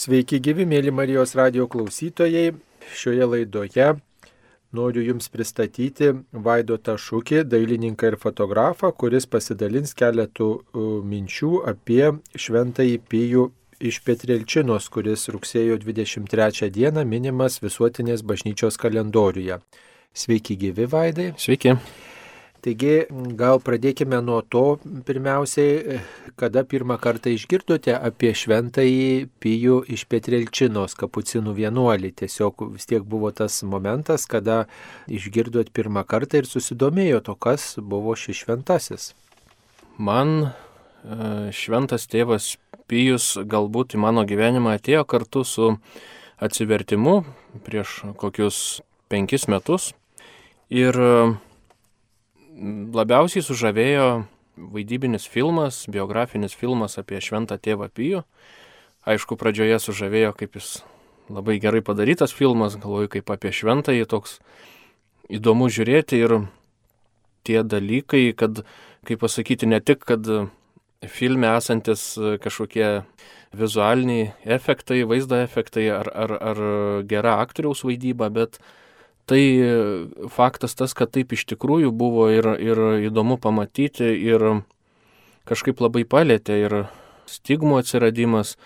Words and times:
Sveiki 0.00 0.38
gyvi, 0.40 0.64
mėly 0.64 0.88
Marijos 0.96 1.34
radio 1.36 1.66
klausytojai. 1.68 2.54
Šioje 2.96 3.26
laidoje 3.28 3.88
noriu 4.72 5.02
Jums 5.04 5.28
pristatyti 5.28 6.08
Vaidotą 6.46 6.94
Šūkį, 6.96 7.42
dailininką 7.44 8.08
ir 8.08 8.16
fotografą, 8.22 8.94
kuris 8.96 9.28
pasidalins 9.28 9.92
keletų 9.98 10.48
minčių 11.10 11.50
apie 11.74 12.14
Šventąjį 12.32 12.96
Pijų 13.12 13.44
iš 13.90 13.98
Petrilčinos, 14.06 14.88
kuris 14.88 15.26
rugsėjo 15.34 15.76
23 15.84 16.70
dieną 16.78 17.04
minimas 17.04 17.60
visuotinės 17.60 18.24
bažnyčios 18.24 18.80
kalendoriuje. 18.80 19.60
Sveiki 20.16 20.56
gyvi, 20.64 20.88
Vaidai. 20.88 21.34
Sveiki. 21.36 21.76
Taigi 22.60 23.06
gal 23.40 23.56
pradėkime 23.64 24.18
nuo 24.20 24.42
to 24.44 24.76
pirmiausiai, 25.08 26.00
kada 26.36 26.60
pirmą 26.68 26.98
kartą 27.00 27.32
išgirdote 27.32 27.94
apie 27.96 28.34
šventąjį 28.36 29.30
Pijų 29.40 29.78
iš 29.96 30.04
Petrilčinos 30.12 30.92
kapucinų 31.00 31.54
vienuolį. 31.56 32.12
Tiesiog 32.20 32.66
vis 32.74 32.84
tiek 32.90 33.06
buvo 33.06 33.32
tas 33.32 33.62
momentas, 33.64 34.28
kada 34.28 34.66
išgirdot 35.08 35.72
pirmą 35.72 36.04
kartą 36.04 36.42
ir 36.42 36.50
susidomėjote, 36.50 37.32
kas 37.40 37.78
buvo 37.80 38.12
šis 38.12 38.44
šventasis. 38.44 39.10
Man 39.96 40.52
šventas 41.56 42.04
tėvas 42.12 42.58
Pijus 42.90 43.36
galbūt 43.40 43.94
į 43.96 44.04
mano 44.04 44.26
gyvenimą 44.28 44.76
atėjo 44.76 45.04
kartu 45.08 45.46
su 45.46 45.72
atsivertimu 46.42 47.20
prieš 47.64 48.00
kokius 48.20 48.80
penkis 49.08 49.46
metus. 49.48 49.92
Ir 50.68 50.96
labiausiai 52.94 53.44
sužavėjo 53.44 54.06
vaidybinis 54.60 55.26
filmas, 55.30 55.84
biografinis 55.88 56.54
filmas 56.56 56.98
apie 57.00 57.20
šventą 57.22 57.56
tėvą 57.60 57.88
Pijų. 57.94 58.24
Aišku, 59.08 59.38
pradžioje 59.40 59.78
sužavėjo, 59.80 60.34
kaip 60.36 60.58
jis 60.58 60.80
labai 61.32 61.56
gerai 61.62 61.80
padarytas 61.84 62.34
filmas, 62.36 62.76
galvoju, 62.80 63.08
kaip 63.16 63.30
apie 63.32 63.52
šventąjį 63.54 64.06
toks 64.10 64.38
įdomu 65.30 65.70
žiūrėti 65.72 66.20
ir 66.20 66.36
tie 67.46 67.62
dalykai, 67.64 68.30
kad, 68.36 68.64
kaip 69.08 69.22
pasakyti, 69.22 69.70
ne 69.70 69.80
tik, 69.80 70.04
kad 70.04 70.26
filme 71.08 71.48
esantis 71.56 72.12
kažkokie 72.42 72.90
vizualiniai 73.56 74.34
efektai, 74.44 75.00
vaizdo 75.08 75.38
efektai 75.40 75.88
ar, 75.94 76.10
ar, 76.12 76.36
ar 76.52 76.60
gera 77.08 77.38
aktoriaus 77.40 77.82
vaidyba, 77.86 78.28
bet 78.28 78.60
tai 79.30 79.42
faktas 80.34 80.74
tas, 80.74 80.94
kad 80.98 81.12
taip 81.14 81.36
iš 81.36 81.46
tikrųjų 81.52 81.92
buvo 81.94 82.26
ir, 82.34 82.48
ir 82.58 82.80
įdomu 83.06 83.38
pamatyti 83.38 84.10
ir 84.10 84.64
kažkaip 85.48 85.82
labai 85.82 86.02
palėtė 86.08 86.58
ir 86.64 86.76
stigmų 87.30 87.78
atsiradimas, 87.80 88.56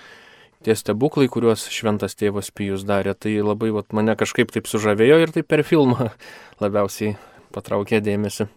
tie 0.64 0.76
stebuklai, 0.78 1.28
kuriuos 1.28 1.66
šventas 1.72 2.16
tėvas 2.16 2.50
Pijus 2.56 2.86
darė, 2.88 3.12
tai 3.12 3.36
labai 3.44 3.70
vat, 3.76 3.92
mane 3.92 4.16
kažkaip 4.16 4.52
taip 4.54 4.68
sužavėjo 4.70 5.20
ir 5.20 5.36
taip 5.36 5.48
per 5.52 5.64
filmą 5.68 6.10
labiausiai 6.64 7.18
patraukė 7.54 8.00
dėmesį. 8.04 8.48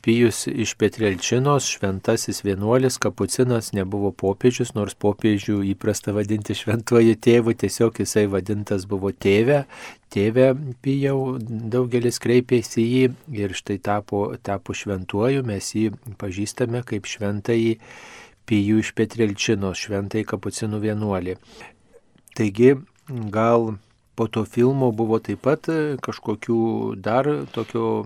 Pijus 0.00 0.46
iš 0.48 0.72
Petrelčinos, 0.80 1.66
šventasis 1.68 2.40
vienuolis, 2.44 2.96
kapucinas, 3.02 3.72
nebuvo 3.76 4.14
popiežius, 4.16 4.72
nors 4.76 4.96
popiežių 4.96 5.58
įprasta 5.74 6.14
vadinti 6.16 6.56
šventuoju 6.56 7.18
tėvu, 7.20 7.52
tiesiog 7.60 8.00
jisai 8.00 8.24
vadintas 8.32 8.86
buvo 8.88 9.12
tėvė, 9.12 9.64
tėvė 10.14 10.48
Pijau, 10.84 11.36
daugelis 11.40 12.20
kreipėsi 12.24 12.80
į 12.80 12.88
jį 12.94 13.44
ir 13.44 13.56
štai 13.60 13.76
tapo, 13.84 14.24
tapo 14.40 14.76
šventuoju, 14.76 15.44
mes 15.44 15.74
jį 15.76 15.90
pažįstame 16.20 16.80
kaip 16.88 17.10
šventąjį 17.10 17.76
Pijų 18.48 18.80
iš 18.80 18.92
Petrelčinos, 18.96 19.84
šventąjį 19.84 20.28
kapucinų 20.32 20.80
vienuolį. 20.82 21.38
Taigi, 22.36 22.74
gal 23.32 23.74
po 24.14 24.28
to 24.28 24.44
filmo 24.44 24.90
buvo 24.94 25.18
taip 25.18 25.42
pat 25.44 25.68
kažkokių 26.04 26.60
dar 27.02 27.28
tokio 27.54 28.04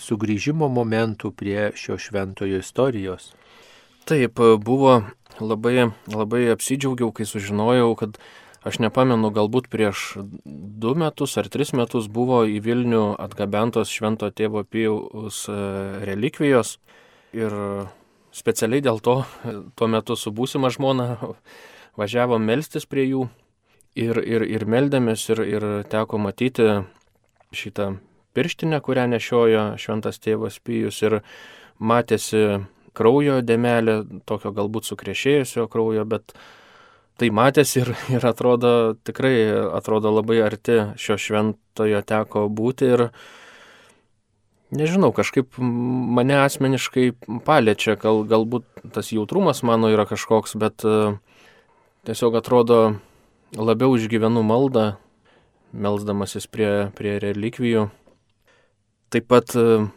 sugrįžimo 0.00 0.68
momentų 0.72 1.32
prie 1.36 1.70
šio 1.76 1.98
šventojo 2.00 2.62
istorijos. 2.62 3.32
Taip, 4.08 4.40
buvo 4.64 5.02
labai, 5.40 5.90
labai 6.08 6.46
apsidžiaugiau, 6.54 7.12
kai 7.12 7.26
sužinojau, 7.28 7.92
kad 8.00 8.16
aš 8.66 8.80
nepamenu, 8.82 9.30
galbūt 9.34 9.68
prieš 9.72 10.16
du 10.44 10.94
metus 10.98 11.36
ar 11.40 11.48
tris 11.52 11.74
metus 11.76 12.08
buvo 12.10 12.42
į 12.48 12.58
Vilnių 12.64 13.04
atgabentos 13.20 13.92
švento 13.92 14.30
tėvo 14.32 14.64
Pijaus 14.64 15.44
relikvijos 16.08 16.78
ir 17.36 17.52
specialiai 18.32 18.84
dėl 18.84 19.02
to 19.04 19.20
tuo 19.76 19.90
metu 19.90 20.16
su 20.16 20.32
būsima 20.32 20.72
žmona 20.74 21.16
važiavom 21.98 22.42
melstis 22.44 22.86
prie 22.86 23.08
jų 23.08 23.28
ir, 23.96 24.20
ir, 24.20 24.44
ir 24.44 24.66
meldėmės 24.68 25.28
ir, 25.32 25.42
ir 25.46 25.66
teko 25.90 26.20
matyti 26.20 26.68
šitą 27.54 27.94
pirštinę, 28.36 28.80
kurią 28.84 29.08
nešiojo 29.14 29.64
šventas 29.80 30.20
tėvas 30.22 30.60
Pijus 30.62 31.00
ir 31.02 31.20
matėsi 31.78 32.60
kraujo 32.98 33.40
dėmelė, 33.46 34.00
tokio 34.28 34.52
galbūt 34.54 34.88
sukrešėjusio 34.88 35.68
kraujo, 35.70 36.04
bet 36.08 36.34
tai 37.18 37.30
matėsi 37.34 37.82
ir, 37.82 37.92
ir 38.14 38.26
atrodo, 38.26 38.94
tikrai 39.06 39.34
atrodo 39.78 40.12
labai 40.14 40.40
arti 40.46 40.80
šio 41.00 41.18
šventojo 41.18 42.02
teko 42.06 42.46
būti 42.50 42.92
ir 42.94 43.08
nežinau, 44.74 45.10
kažkaip 45.16 45.58
mane 45.58 46.38
asmeniškai 46.44 47.10
paliečia, 47.46 47.96
gal, 48.00 48.22
galbūt 48.28 48.92
tas 48.94 49.12
jautrumas 49.14 49.64
mano 49.66 49.90
yra 49.94 50.06
kažkoks, 50.10 50.54
bet 50.60 50.84
tiesiog 52.06 52.38
atrodo 52.38 52.80
labiau 53.56 53.96
išgyvenu 53.96 54.42
maldą, 54.44 54.98
melzdamasis 55.72 56.48
prie, 56.50 56.90
prie 56.96 57.16
relikvijų. 57.22 57.88
Taip 59.08 59.28
pat 59.30 59.54
e, 59.56 59.88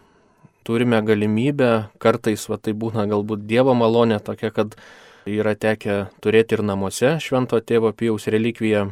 turime 0.63 1.01
galimybę, 1.03 1.91
kartais 1.99 2.47
va, 2.47 2.57
tai 2.57 2.73
būna 2.77 3.07
galbūt 3.11 3.43
Dievo 3.49 3.75
malonė 3.75 4.21
tokia, 4.23 4.53
kad 4.55 4.77
yra 5.27 5.55
tekę 5.55 6.05
turėti 6.23 6.57
ir 6.57 6.63
namuose 6.63 7.17
švento 7.23 7.59
tėvo 7.59 7.91
Pijaus 7.91 8.29
relikviją. 8.31 8.85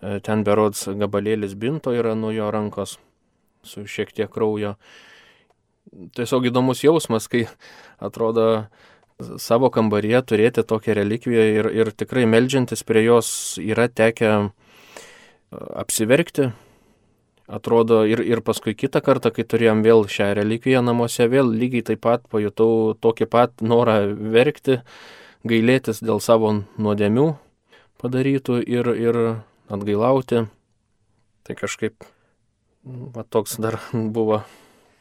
E, 0.00 0.18
ten 0.24 0.44
berods 0.46 0.86
gabalėlis 0.88 1.56
binto 1.58 1.92
yra 1.92 2.16
nuo 2.16 2.32
jo 2.32 2.48
rankos 2.54 2.96
su 3.66 3.84
šiek 3.84 4.14
tiek 4.16 4.32
kraujo. 4.32 4.76
Tiesiog 6.16 6.48
įdomus 6.48 6.84
jausmas, 6.84 7.28
kai 7.28 7.46
atrodo 8.00 8.68
savo 9.18 9.70
kambaryje 9.74 10.20
turėti 10.30 10.62
tokią 10.62 10.94
relikviją 10.98 11.44
ir, 11.58 11.68
ir 11.74 11.90
tikrai 11.90 12.24
melžiantis 12.30 12.84
prie 12.86 13.02
jos 13.02 13.30
yra 13.58 13.88
tekę 13.88 14.30
e, 14.38 14.48
apsiverkti. 15.82 16.52
Atrodo 17.48 18.02
ir, 18.04 18.20
ir 18.20 18.42
paskui 18.44 18.74
kitą 18.76 19.00
kartą, 19.00 19.32
kai 19.32 19.46
turėjom 19.48 19.80
vėl 19.82 20.04
šią 20.12 20.34
relikviją 20.36 20.82
namuose, 20.84 21.24
vėl 21.32 21.48
lygiai 21.48 21.86
taip 21.90 22.02
pat 22.04 22.26
pajutau 22.28 22.92
tokį 23.00 23.28
pat 23.32 23.64
norą 23.64 24.02
verkti, 24.36 24.82
gailėtis 25.48 26.02
dėl 26.04 26.20
savo 26.20 26.52
nuodėmių 26.76 27.30
padarytų 27.98 28.60
ir, 28.68 28.92
ir 28.92 29.20
atgailauti. 29.72 30.44
Tai 31.48 31.56
kažkaip, 31.56 32.04
va 33.16 33.24
toks 33.24 33.56
dar 33.64 33.80
buvo 33.94 34.42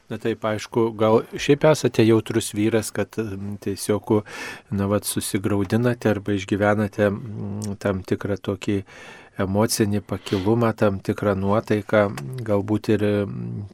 Na 0.07 0.15
taip, 0.23 0.45
aišku, 0.47 0.85
gal 0.95 1.25
šiaip 1.35 1.65
esate 1.67 2.05
jautrus 2.07 2.53
vyras, 2.55 2.93
kad 2.95 3.17
tiesiog, 3.63 4.13
na, 4.71 4.87
vat, 4.87 5.03
susigaudinate 5.03 6.13
arba 6.13 6.37
išgyvenate 6.37 7.09
tam 7.83 8.03
tikrą 8.07 8.37
tokį 8.39 8.77
emocinį 9.43 10.01
pakilumą, 10.07 10.71
tam 10.79 11.01
tikrą 11.03 11.35
nuotaiką, 11.37 12.05
galbūt 12.47 12.91
ir 12.95 13.03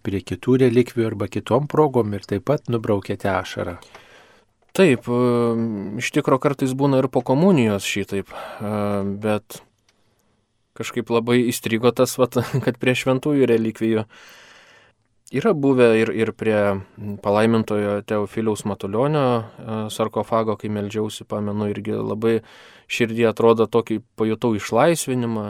prie 0.03 0.23
kitų 0.25 0.57
relikvijų 0.65 1.11
arba 1.13 1.29
kitom 1.31 1.69
progom 1.71 2.17
ir 2.17 2.25
taip 2.27 2.47
pat 2.49 2.65
nubraukėte 2.71 3.29
ašarą. 3.31 3.77
Taip, 4.73 5.05
iš 6.01 6.09
tikro 6.15 6.39
kartais 6.41 6.73
būna 6.73 7.03
ir 7.03 7.07
po 7.13 7.21
komunijos 7.21 7.85
šitaip, 7.85 8.33
bet 9.21 9.61
kažkaip 10.73 11.11
labai 11.13 11.43
įstrigo 11.51 11.93
tas, 11.93 12.17
vat, 12.17 12.41
kad 12.65 12.79
prie 12.81 12.97
šventųjų 12.97 13.53
relikvijų 13.53 14.07
Yra 15.33 15.53
buvę 15.57 15.87
ir, 15.97 16.11
ir 16.13 16.29
prie 16.37 16.57
palaimintojo 17.25 18.03
Teofiliaus 18.05 18.67
Matulionio 18.69 19.23
e, 19.41 19.77
sarkofago, 19.89 20.53
kai 20.61 20.69
melžiausi, 20.69 21.25
pamenu, 21.25 21.71
irgi 21.71 21.95
labai 21.97 22.35
širdį 22.93 23.25
atrodo 23.31 23.65
tokį 23.65 23.97
pajutau 24.19 24.53
išlaisvinimą, 24.59 25.47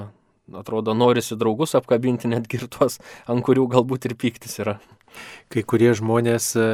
atrodo 0.56 0.95
norisi 0.95 1.35
draugus 1.35 1.75
apkabinti 1.75 2.31
netgi 2.31 2.62
ir 2.62 2.69
tuos, 2.71 3.01
ant 3.27 3.44
kurių 3.44 3.68
galbūt 3.75 4.07
ir 4.07 4.15
pyktis 4.24 4.56
yra. 4.63 4.77
Kai 5.54 5.62
kurie 5.69 5.92
žmonės 5.94 6.48
e, 6.57 6.68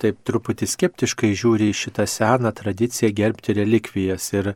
taip 0.00 0.20
truputį 0.24 0.68
skeptiškai 0.70 1.32
žiūri 1.36 1.68
į 1.68 1.76
šitą 1.76 2.06
seną 2.08 2.52
tradiciją 2.56 3.10
gerbti 3.12 3.56
relikvijas 3.58 4.30
ir 4.32 4.52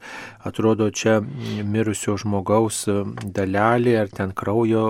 atrodo 0.48 0.88
čia 0.88 1.18
mirusio 1.20 2.16
žmogaus 2.20 2.86
e, 2.88 2.94
dalelė 3.36 3.98
ar 4.00 4.12
ten 4.14 4.32
kraujo 4.36 4.84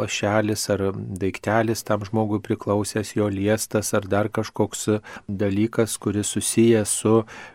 lašelis 0.00 0.64
ar 0.72 0.86
daiktelis 0.94 1.84
tam 1.84 2.06
žmogui 2.08 2.40
priklausęs 2.44 3.12
jo 3.18 3.28
liestas 3.28 3.92
ar 3.98 4.08
dar 4.08 4.32
kažkoks 4.32 4.88
dalykas, 5.28 5.98
kuris 6.00 6.32
susijęs 6.32 6.96
su 7.02 7.14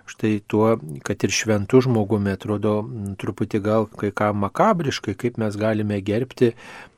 štai 0.10 0.36
tuo, 0.48 0.76
kad 1.06 1.26
ir 1.26 1.34
šventų 1.34 1.82
žmogumi 1.88 2.36
atrodo 2.38 2.84
truputį 3.22 3.64
gal 3.66 3.90
kai 3.90 4.14
ką 4.14 4.32
makabriškai, 4.46 5.18
kaip 5.18 5.42
mes 5.42 5.58
galime 5.60 6.00
gerbti 6.06 6.54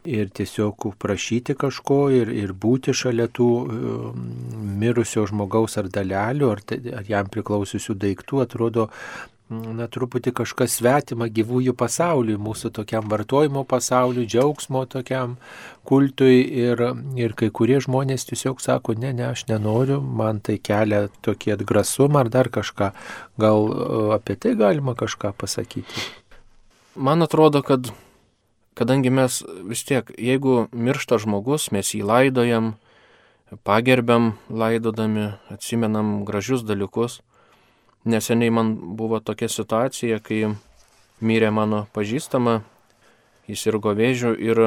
ir 0.06 0.30
tiesiog 0.34 0.88
prašyti 1.02 1.56
kažko 1.60 2.00
ir, 2.16 2.32
ir 2.34 2.54
būti 2.54 2.94
šalia 2.96 3.28
tų 3.30 3.50
um, 3.62 4.24
mirusio 4.82 5.26
žmogaus 5.30 5.78
ar 5.82 5.92
dalelių, 5.94 6.50
ar, 6.56 6.64
ar 7.02 7.10
jam 7.10 7.30
priklausiusių 7.32 7.98
daiktų, 8.02 8.42
atrodo, 8.46 8.90
na, 9.52 9.88
truputį 9.92 10.34
kažkas 10.42 10.78
svetima 10.80 11.28
gyvųjų 11.32 11.74
pasauliui, 11.78 12.38
mūsų 12.42 12.72
tokiam 12.78 13.10
vartojimo 13.12 13.64
pasauliui, 13.68 14.28
džiaugsmo 14.30 14.86
tokiam 14.90 15.36
kultui 15.88 16.42
ir, 16.64 16.82
ir 17.20 17.36
kai 17.38 17.52
kurie 17.54 17.80
žmonės 17.84 18.26
tiesiog 18.30 18.62
sako, 18.64 18.96
ne, 19.02 19.12
ne, 19.18 19.28
aš 19.32 19.46
nenoriu, 19.52 20.00
man 20.02 20.40
tai 20.44 20.58
kelia 20.64 21.08
tokį 21.26 21.58
atgrasumą 21.58 22.24
ar 22.26 22.32
dar 22.34 22.52
kažką. 22.54 22.92
Gal 23.42 23.68
apie 24.18 24.38
tai 24.40 24.56
galima 24.60 24.96
kažką 24.98 25.34
pasakyti? 25.38 26.08
Man 26.96 27.24
atrodo, 27.24 27.62
kad 27.64 27.92
kadangi 28.82 29.12
mes 29.14 29.44
vis 29.70 29.84
tiek, 29.86 30.08
jeigu 30.18 30.66
miršta 30.74 31.20
žmogus, 31.22 31.68
mes 31.70 31.86
jį 31.94 32.02
laidojam, 32.02 32.72
pagerbiam 33.68 34.32
laidodami, 34.50 35.36
atsimenam 35.54 36.24
gražius 36.26 36.64
dalykus. 36.66 37.20
Neseniai 38.10 38.50
man 38.50 38.74
buvo 38.98 39.20
tokia 39.22 39.52
situacija, 39.54 40.18
kai 40.26 40.56
mirė 41.22 41.54
mano 41.54 41.84
pažįstama, 41.94 42.64
jis 43.46 43.68
irgo 43.70 43.94
vėžių 43.94 44.34
ir 44.42 44.64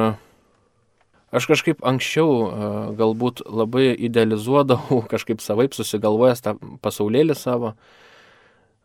aš 1.35 1.51
kažkaip 1.51 1.83
anksčiau 1.83 2.95
galbūt 2.95 3.43
labai 3.43 3.89
idealizuodavau, 3.91 5.03
kažkaip 5.11 5.43
savaip 5.43 5.75
susigalvojęs 5.75 6.45
tą 6.45 6.55
pasaulėlį 6.79 7.35
savo, 7.35 7.75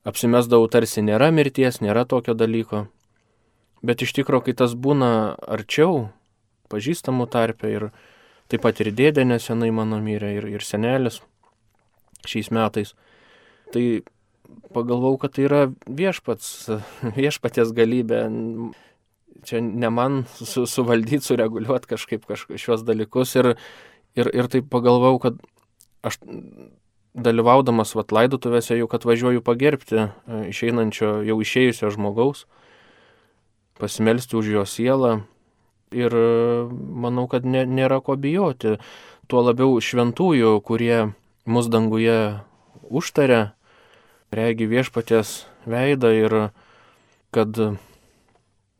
apsimesdavau 0.02 0.66
tarsi 0.66 1.06
nėra 1.06 1.30
mirties, 1.30 1.78
nėra 1.84 2.02
tokio 2.02 2.34
dalyko. 2.34 2.88
Bet 3.80 4.04
iš 4.04 4.12
tikrųjų, 4.18 4.48
kai 4.48 4.54
tas 4.60 4.74
būna 4.76 5.10
arčiau, 5.48 6.10
pažįstamų 6.72 7.26
tarpe 7.32 7.70
ir 7.72 7.88
taip 8.50 8.64
pat 8.66 8.80
ir 8.82 8.92
dėdė 8.92 9.24
nesenai 9.24 9.70
mano 9.72 10.00
mirė 10.02 10.34
ir, 10.36 10.48
ir 10.58 10.64
senelis 10.66 11.20
šiais 12.28 12.50
metais, 12.52 12.92
tai 13.72 14.02
pagalvojau, 14.74 15.20
kad 15.22 15.34
tai 15.36 15.46
yra 15.46 15.62
viešpats, 15.86 16.52
viešpatės 17.18 17.72
galybė. 17.76 18.26
Čia 19.46 19.62
ne 19.64 19.88
man 19.88 20.24
su, 20.36 20.66
suvaldyti, 20.68 21.24
sureguliuoti 21.24 21.88
kažkaip 21.94 22.26
kažka, 22.28 22.58
šios 22.60 22.82
dalykus 22.84 23.32
ir, 23.40 23.54
ir, 24.12 24.28
ir 24.36 24.48
taip 24.52 24.66
pagalvojau, 24.68 25.20
kad 25.22 25.38
aš 26.04 26.18
dalyvaudamas 27.16 27.94
vat 27.96 28.12
laidotuvėse 28.12 28.76
jau 28.76 28.88
kad 28.90 29.06
važiuoju 29.08 29.40
pagerbti 29.42 29.96
e, 29.96 30.10
išeinančio, 30.52 31.22
jau 31.24 31.38
išėjusio 31.40 31.88
žmogaus 31.96 32.44
pasimelsti 33.80 34.36
už 34.38 34.52
jo 34.54 34.64
sielą 34.68 35.14
ir 35.90 36.14
manau, 37.04 37.26
kad 37.30 37.46
nė, 37.46 37.64
nėra 37.66 38.00
ko 38.04 38.16
bijoti. 38.20 38.78
Tuo 39.30 39.42
labiau 39.46 39.78
šventųjų, 39.82 40.56
kurie 40.66 41.12
mus 41.46 41.70
danguje 41.70 42.40
užtarė, 42.90 43.52
regi 44.34 44.66
viešpatės 44.70 45.44
veidą 45.66 46.12
ir 46.14 46.36
kad 47.34 47.58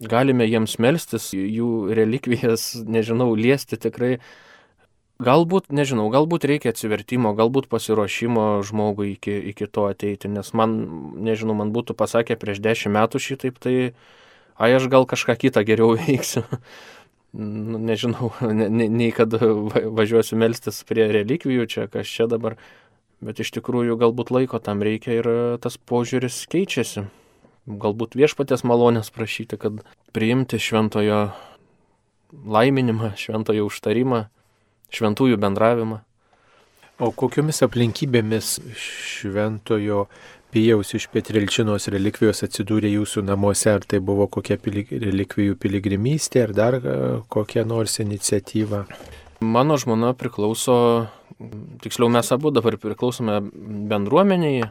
galime 0.01 0.47
jiems 0.49 0.79
melstis, 0.83 1.31
jų 1.35 1.91
relikvijas, 1.97 2.73
nežinau, 2.97 3.33
liesti 3.37 3.79
tikrai. 3.81 4.19
Galbūt, 5.21 5.69
nežinau, 5.77 6.07
galbūt 6.09 6.47
reikia 6.49 6.71
atsivertimo, 6.73 7.35
galbūt 7.37 7.67
pasiruošimo 7.69 8.63
žmogui 8.65 9.11
iki, 9.19 9.35
iki 9.53 9.67
to 9.69 9.85
ateiti, 9.93 10.31
nes 10.33 10.49
man, 10.57 10.79
nežinau, 11.21 11.59
man 11.59 11.75
būtų 11.75 11.93
pasakę 11.93 12.39
prieš 12.41 12.63
dešimt 12.65 12.97
metų 12.97 13.21
šitaip, 13.21 13.59
tai 13.61 13.75
ai 14.61 14.75
aš 14.77 14.89
gal 14.93 15.09
kažką 15.09 15.37
kitą 15.41 15.65
geriau 15.67 15.97
veiksiu. 16.01 16.45
nu, 17.33 17.79
nežinau, 17.79 18.33
ne, 18.43 18.69
ne, 18.69 18.89
nei 18.91 19.13
kad 19.15 19.35
važiuosiu 19.39 20.39
melstis 20.41 20.83
prie 20.89 21.07
relikvijų 21.15 21.67
čia, 21.71 21.87
kas 21.91 22.11
čia 22.11 22.27
dabar, 22.31 22.59
bet 23.23 23.41
iš 23.41 23.53
tikrųjų 23.55 23.97
galbūt 24.01 24.33
laiko 24.35 24.59
tam 24.59 24.83
reikia 24.83 25.21
ir 25.21 25.31
tas 25.63 25.79
požiūris 25.79 26.43
keičiasi. 26.51 27.07
Galbūt 27.71 28.17
viešpatės 28.19 28.65
malonės 28.67 29.13
prašyti, 29.15 29.61
kad 29.61 29.83
priimti 30.17 30.59
šventojo 30.59 31.29
laiminimą, 32.33 33.13
šventojo 33.21 33.69
užtarimą, 33.69 34.25
šventųjų 34.91 35.39
bendravimą. 35.41 36.01
O 37.01 37.13
kokiomis 37.17 37.63
aplinkybėmis 37.65 38.59
šventojo 38.77 40.07
Pijaus 40.51 40.89
iš 40.99 41.05
Petrilčinos 41.13 41.85
relikvijos 41.95 42.43
atsidūrė 42.43 42.91
jūsų 42.91 43.23
namuose, 43.23 43.71
ar 43.71 43.85
tai 43.87 44.01
buvo 44.03 44.27
kokia 44.27 44.57
pilig, 44.59 44.89
relikvijų 44.91 45.55
piligrimystė, 45.63 46.43
ar 46.49 46.55
dar 46.57 46.77
e, 46.81 46.95
kokia 47.31 47.63
nors 47.63 48.01
iniciatyva? 48.03 48.81
Mano 49.47 49.77
žmona 49.79 50.11
priklauso, 50.19 50.75
tiksliau 51.85 52.11
mes 52.11 52.33
abu 52.35 52.51
dabar 52.51 52.75
priklausome 52.83 53.39
bendruomeniai, 53.93 54.67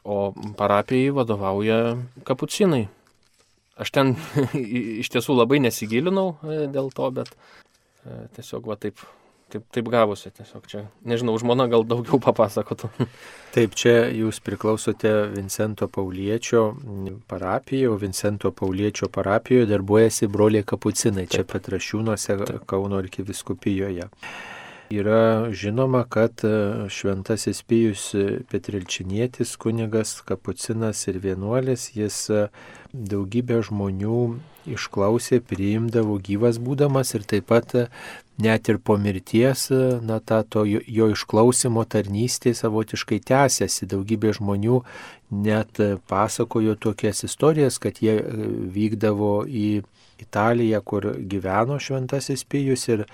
o 0.00 0.32
parapijai 0.56 1.12
vadovauja 1.12 1.78
kapucinai. 2.24 2.86
Aš 3.80 3.92
ten 3.92 4.16
iš 5.04 5.12
tiesų 5.12 5.36
labai 5.42 5.60
nesigilinau 5.60 6.38
e, 6.40 6.64
dėl 6.72 6.88
to, 6.96 7.12
bet 7.20 7.36
e, 7.36 8.22
tiesiog 8.38 8.72
va 8.72 8.80
taip 8.80 9.04
taip, 9.52 9.64
taip 9.74 9.88
gavosi 9.92 10.30
tiesiog 10.34 10.68
čia. 10.70 10.84
Nežinau, 11.08 11.34
žmona 11.40 11.66
gal 11.70 11.84
daugiau 11.88 12.20
papasakotų. 12.22 12.90
Taip, 13.54 13.74
čia 13.74 14.06
jūs 14.14 14.38
priklausote 14.46 15.10
Vincento 15.34 15.88
Pauliečio 15.90 16.68
parapijoje, 17.30 17.90
o 17.90 17.98
Vincento 17.98 18.52
Pauliečio 18.54 19.10
parapijoje 19.10 19.66
darbuojasi 19.72 20.30
broliai 20.30 20.66
kapucinai, 20.66 21.26
čia 21.30 21.42
Petrašiūnuose 21.50 22.38
Kauno 22.70 23.02
arkiviskupijoje. 23.02 24.08
Yra 24.90 25.46
žinoma, 25.54 26.02
kad 26.10 26.40
e, 26.42 26.48
šventasis 26.90 27.62
Pijus 27.62 28.08
Petrilčinietis, 28.50 29.52
kunigas, 29.56 30.16
kapucinas 30.26 31.04
ir 31.06 31.20
vienuolis, 31.22 31.92
jis 31.94 32.16
e, 32.34 32.40
daugybę 32.90 33.60
žmonių 33.68 34.22
išklausė, 34.74 35.38
priimdavo 35.46 36.18
gyvas 36.18 36.58
būdamas 36.58 37.14
ir 37.14 37.22
taip 37.22 37.46
pat 37.52 37.76
e, 37.78 37.84
net 38.42 38.68
ir 38.72 38.78
po 38.82 38.96
mirties, 39.00 39.68
na, 40.02 40.18
ta 40.20 40.42
to 40.42 40.64
jo, 40.68 41.08
išklausimo 41.12 41.84
tarnystė 41.88 42.54
savotiškai 42.56 43.20
tęsiasi. 43.30 43.88
Daugybė 43.90 44.34
žmonių 44.38 44.82
net 45.46 45.80
pasakojo 46.10 46.76
tokias 46.80 47.24
istorijas, 47.28 47.78
kad 47.82 48.02
jie 48.02 48.18
vykdavo 48.74 49.44
į 49.46 49.68
Italiją, 50.22 50.80
kur 50.84 51.12
gyveno 51.18 51.78
šventasis 51.80 52.44
Pijus 52.44 52.88
ir 52.88 53.04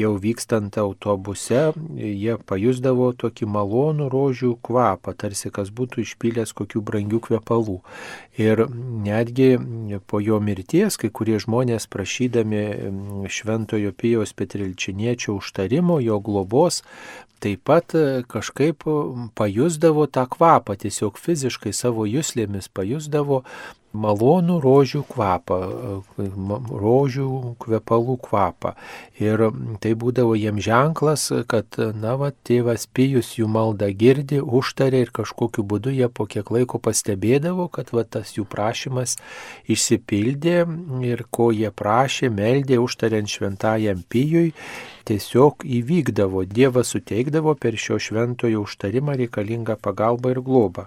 jau 0.00 0.14
vykstant 0.20 0.76
autobuse 0.80 1.70
jie 1.96 2.36
pajusdavo 2.48 3.10
tokį 3.20 3.48
malonų 3.50 4.08
rožių 4.12 4.54
kvapą, 4.64 5.14
tarsi 5.18 5.50
kas 5.52 5.72
būtų 5.74 6.04
išpylęs 6.04 6.54
kokių 6.56 6.82
brangių 6.86 7.20
kvepalų. 7.26 7.78
Ir 8.40 8.64
netgi 9.06 9.50
po 10.08 10.22
jo 10.24 10.40
mirties 10.40 10.96
kai 11.00 11.10
kurie 11.12 11.38
žmonės 11.42 11.88
prašydami 11.90 12.62
šventojo 13.28 13.92
Pijaus 13.92 14.32
Petrilčiniečio 14.36 15.36
užtarimo, 15.40 16.00
jo 16.00 16.20
globos, 16.24 16.82
taip 17.40 17.64
pat 17.64 17.94
kažkaip 18.30 18.84
pajusdavo 19.36 20.06
tą 20.12 20.26
kvapą, 20.28 20.76
tiesiog 20.80 21.20
fiziškai 21.20 21.72
savo 21.76 22.06
jūslėmis 22.08 22.68
pajusdavo 22.72 23.42
malonų 23.92 24.58
rožių 24.62 25.02
kvapą, 25.10 25.58
rožių 26.16 27.28
kvepalų 27.62 28.16
kvapą. 28.22 28.74
Ir 29.20 29.42
tai 29.82 29.94
būdavo 29.98 30.36
jiem 30.38 30.60
ženklas, 30.62 31.28
kad, 31.50 31.78
na, 31.98 32.14
va, 32.20 32.30
tėvas 32.46 32.86
Pijus 32.86 33.34
jų 33.38 33.48
maldą 33.50 33.90
girdi, 33.96 34.40
užtarė 34.40 35.04
ir 35.06 35.12
kažkokiu 35.14 35.64
būdu 35.66 35.94
jie 35.94 36.08
po 36.08 36.28
kiek 36.30 36.50
laiko 36.54 36.78
pastebėdavo, 36.82 37.68
kad 37.72 37.90
va, 37.96 38.06
tas 38.06 38.36
jų 38.36 38.46
prašymas 38.50 39.18
išsipildė 39.70 40.62
ir 41.06 41.26
ko 41.30 41.50
jie 41.54 41.72
prašė, 41.74 42.30
meldė 42.30 42.78
užtariant 42.82 43.30
šventajam 43.30 44.06
Pijui, 44.10 44.54
tiesiog 45.10 45.66
įvykdavo, 45.66 46.44
Dievas 46.48 46.92
suteikdavo 46.94 47.56
per 47.58 47.76
šio 47.78 47.98
šventojo 48.02 48.62
užtarimą 48.66 49.16
reikalingą 49.20 49.76
pagalbą 49.82 50.34
ir 50.34 50.42
globą. 50.46 50.86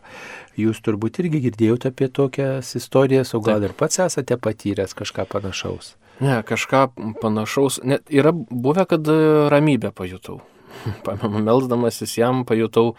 Jūs 0.60 0.80
turbūt 0.86 1.20
irgi 1.24 1.44
girdėjote 1.50 1.92
apie 1.92 2.08
tokias 2.08 2.72
istorijas, 2.80 3.36
o 3.36 3.44
gal 3.44 3.65
ir 3.68 3.75
pats 3.77 4.00
esate 4.08 4.39
patyręs 4.39 4.96
kažką 4.98 5.27
panašaus? 5.36 5.94
Ne, 6.24 6.39
kažką 6.48 6.88
panašaus. 7.22 7.82
Net 7.84 8.08
yra 8.10 8.32
buvę, 8.34 8.88
kad 8.89 9.08
ramybę 9.51 9.92
pajutau. 9.92 10.42
pamenu, 11.06 11.44
melzdamasis 11.44 12.18
jam 12.18 12.44
pajutau 12.46 12.94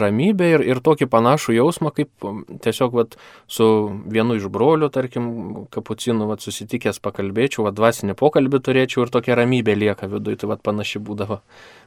ramybę 0.00 0.48
ir, 0.54 0.64
ir 0.66 0.80
tokį 0.84 1.08
panašų 1.10 1.54
jausmą, 1.56 1.92
kaip 1.96 2.26
tiesiog 2.64 2.96
vat, 2.98 3.16
su 3.50 3.66
vienu 4.10 4.36
iš 4.38 4.48
brolių, 4.52 4.90
tarkim, 4.92 5.30
kapucinu 5.72 6.28
vat, 6.30 6.44
susitikęs 6.44 7.00
pakalbėčiau, 7.04 7.64
vat, 7.68 7.78
dvasinį 7.78 8.16
pokalbį 8.20 8.62
turėčiau 8.66 9.06
ir 9.06 9.14
tokia 9.14 9.38
ramybė 9.40 9.78
lieka 9.78 10.10
viduje, 10.10 10.42
tai 10.42 10.52
vat, 10.52 10.62
panaši 10.66 11.02
būdavo 11.02 11.40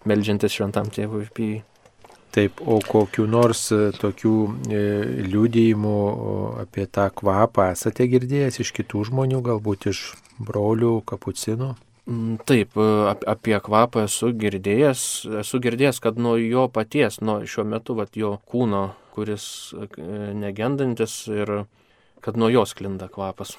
melžiantis 0.10 0.58
šventam 0.58 0.90
tėvui 0.94 1.30
pijai. 1.34 1.62
Taip, 2.34 2.64
o 2.66 2.80
kokiu 2.82 3.28
nors 3.30 3.68
e, 3.70 3.92
tokių 3.94 4.36
e, 4.74 4.80
liūdėjimų 5.30 5.98
apie 6.64 6.88
tą 6.90 7.06
kvapą 7.14 7.68
esate 7.76 8.08
girdėjęs 8.10 8.58
iš 8.64 8.72
kitų 8.80 9.04
žmonių, 9.12 9.44
galbūt 9.46 9.92
iš 9.92 10.00
brolių 10.42 10.96
kapucinų? 11.06 11.76
Mm, 12.06 12.38
taip, 12.44 12.76
e, 12.76 13.16
apie 13.32 13.56
kvapą 13.64 14.04
esu 14.10 14.34
girdėjęs, 14.36 15.04
esu 15.40 15.60
girdėjęs, 15.64 16.02
kad 16.04 16.18
nuo 16.20 16.36
jo 16.36 16.66
paties, 16.68 17.22
nuo 17.24 17.38
šiuo 17.48 17.64
metu 17.64 17.96
vat, 17.96 18.18
jo 18.20 18.36
kūno, 18.52 18.90
kuris 19.16 19.46
e, 19.78 19.88
negendantis 20.36 21.22
ir 21.32 21.54
kad 22.24 22.40
nuo 22.40 22.52
jos 22.52 22.76
klinda 22.76 23.08
kvapas, 23.12 23.56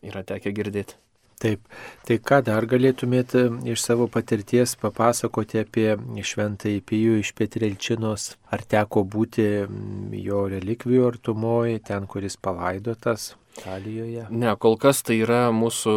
yra 0.00 0.24
tekę 0.24 0.54
girdėti. 0.56 0.96
Taip, 1.42 1.66
tai 2.06 2.16
ką 2.22 2.38
dar 2.46 2.64
galėtumėte 2.70 3.44
iš 3.68 3.82
savo 3.82 4.06
patirties 4.06 4.76
papasakoti 4.78 5.58
apie 5.60 5.88
šventąjį 5.98 6.82
Pijų 6.86 7.20
iš 7.20 7.32
Petrelčinos, 7.36 8.28
ar 8.48 8.62
teko 8.62 9.02
būti 9.04 9.46
mm, 9.66 10.16
jo 10.22 10.46
relikvijų 10.48 11.08
artumoje, 11.10 11.82
ten, 11.90 12.08
kuris 12.08 12.38
palaidotas 12.40 13.34
Italijoje? 13.58 14.30
Ne, 14.30 14.54
kol 14.56 14.78
kas 14.80 15.04
tai 15.04 15.20
yra 15.26 15.48
mūsų 15.52 15.96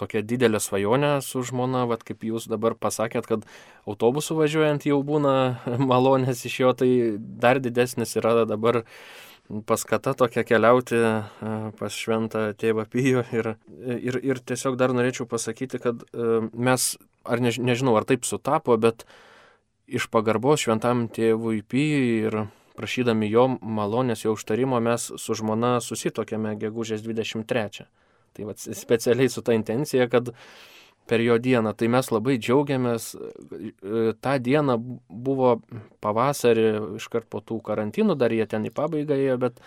tokia 0.00 0.22
didelė 0.24 0.60
svajonė 0.62 1.12
su 1.24 1.44
žmona, 1.46 1.84
vad 1.90 2.04
kaip 2.06 2.24
jūs 2.26 2.48
dabar 2.50 2.76
pasakėt, 2.78 3.28
kad 3.28 3.46
autobusu 3.88 4.36
važiuojant 4.38 4.86
jau 4.88 5.00
būna 5.06 5.34
malonės 5.92 6.44
iš 6.48 6.60
jo, 6.64 6.76
tai 6.82 6.90
dar 7.18 7.60
didesnis 7.62 8.16
yra 8.20 8.44
dabar 8.48 8.82
paskata 9.66 10.14
tokia 10.14 10.44
keliauti 10.46 10.98
e, 10.98 11.14
pas 11.78 11.94
šventą 11.94 12.50
tėvą 12.58 12.86
Pijų 12.90 13.24
ir, 13.34 13.48
ir, 13.98 14.20
ir 14.22 14.40
tiesiog 14.46 14.78
dar 14.78 14.94
norėčiau 14.94 15.26
pasakyti, 15.30 15.80
kad 15.82 16.04
e, 16.06 16.28
mes, 16.54 16.92
ar 17.26 17.42
než, 17.42 17.58
nežinau, 17.58 17.96
ar 17.98 18.06
taip 18.06 18.28
sutapo, 18.28 18.78
bet 18.80 19.04
iš 19.90 20.06
pagarbos 20.14 20.62
šventam 20.62 21.08
tėvui 21.10 21.64
Pijui 21.66 22.28
ir 22.28 22.38
prašydami 22.78 23.28
jo 23.28 23.48
malonės, 23.60 24.24
jo 24.24 24.36
užtarimo 24.36 24.78
mes 24.82 25.10
su 25.18 25.36
žmona 25.36 25.78
susitokėme 25.84 26.54
gegužės 26.60 27.02
23. 27.04 27.88
Tai 28.36 28.50
va, 28.50 28.56
specialiai 28.56 29.30
su 29.32 29.42
ta 29.42 29.56
intencija, 29.56 30.08
kad 30.10 30.32
per 31.10 31.22
jo 31.24 31.38
dieną. 31.42 31.74
Tai 31.74 31.88
mes 31.90 32.10
labai 32.14 32.38
džiaugiamės. 32.38 33.12
Ta 34.22 34.36
diena 34.38 34.76
buvo 34.78 35.56
pavasarį, 36.04 36.66
iškart 37.00 37.30
po 37.30 37.42
tų 37.42 37.60
karantinų, 37.66 38.18
dar 38.20 38.34
jie 38.34 38.46
ten 38.50 38.68
į 38.68 38.74
pabaigą 38.76 39.18
ėjo, 39.18 39.38
bet 39.42 39.58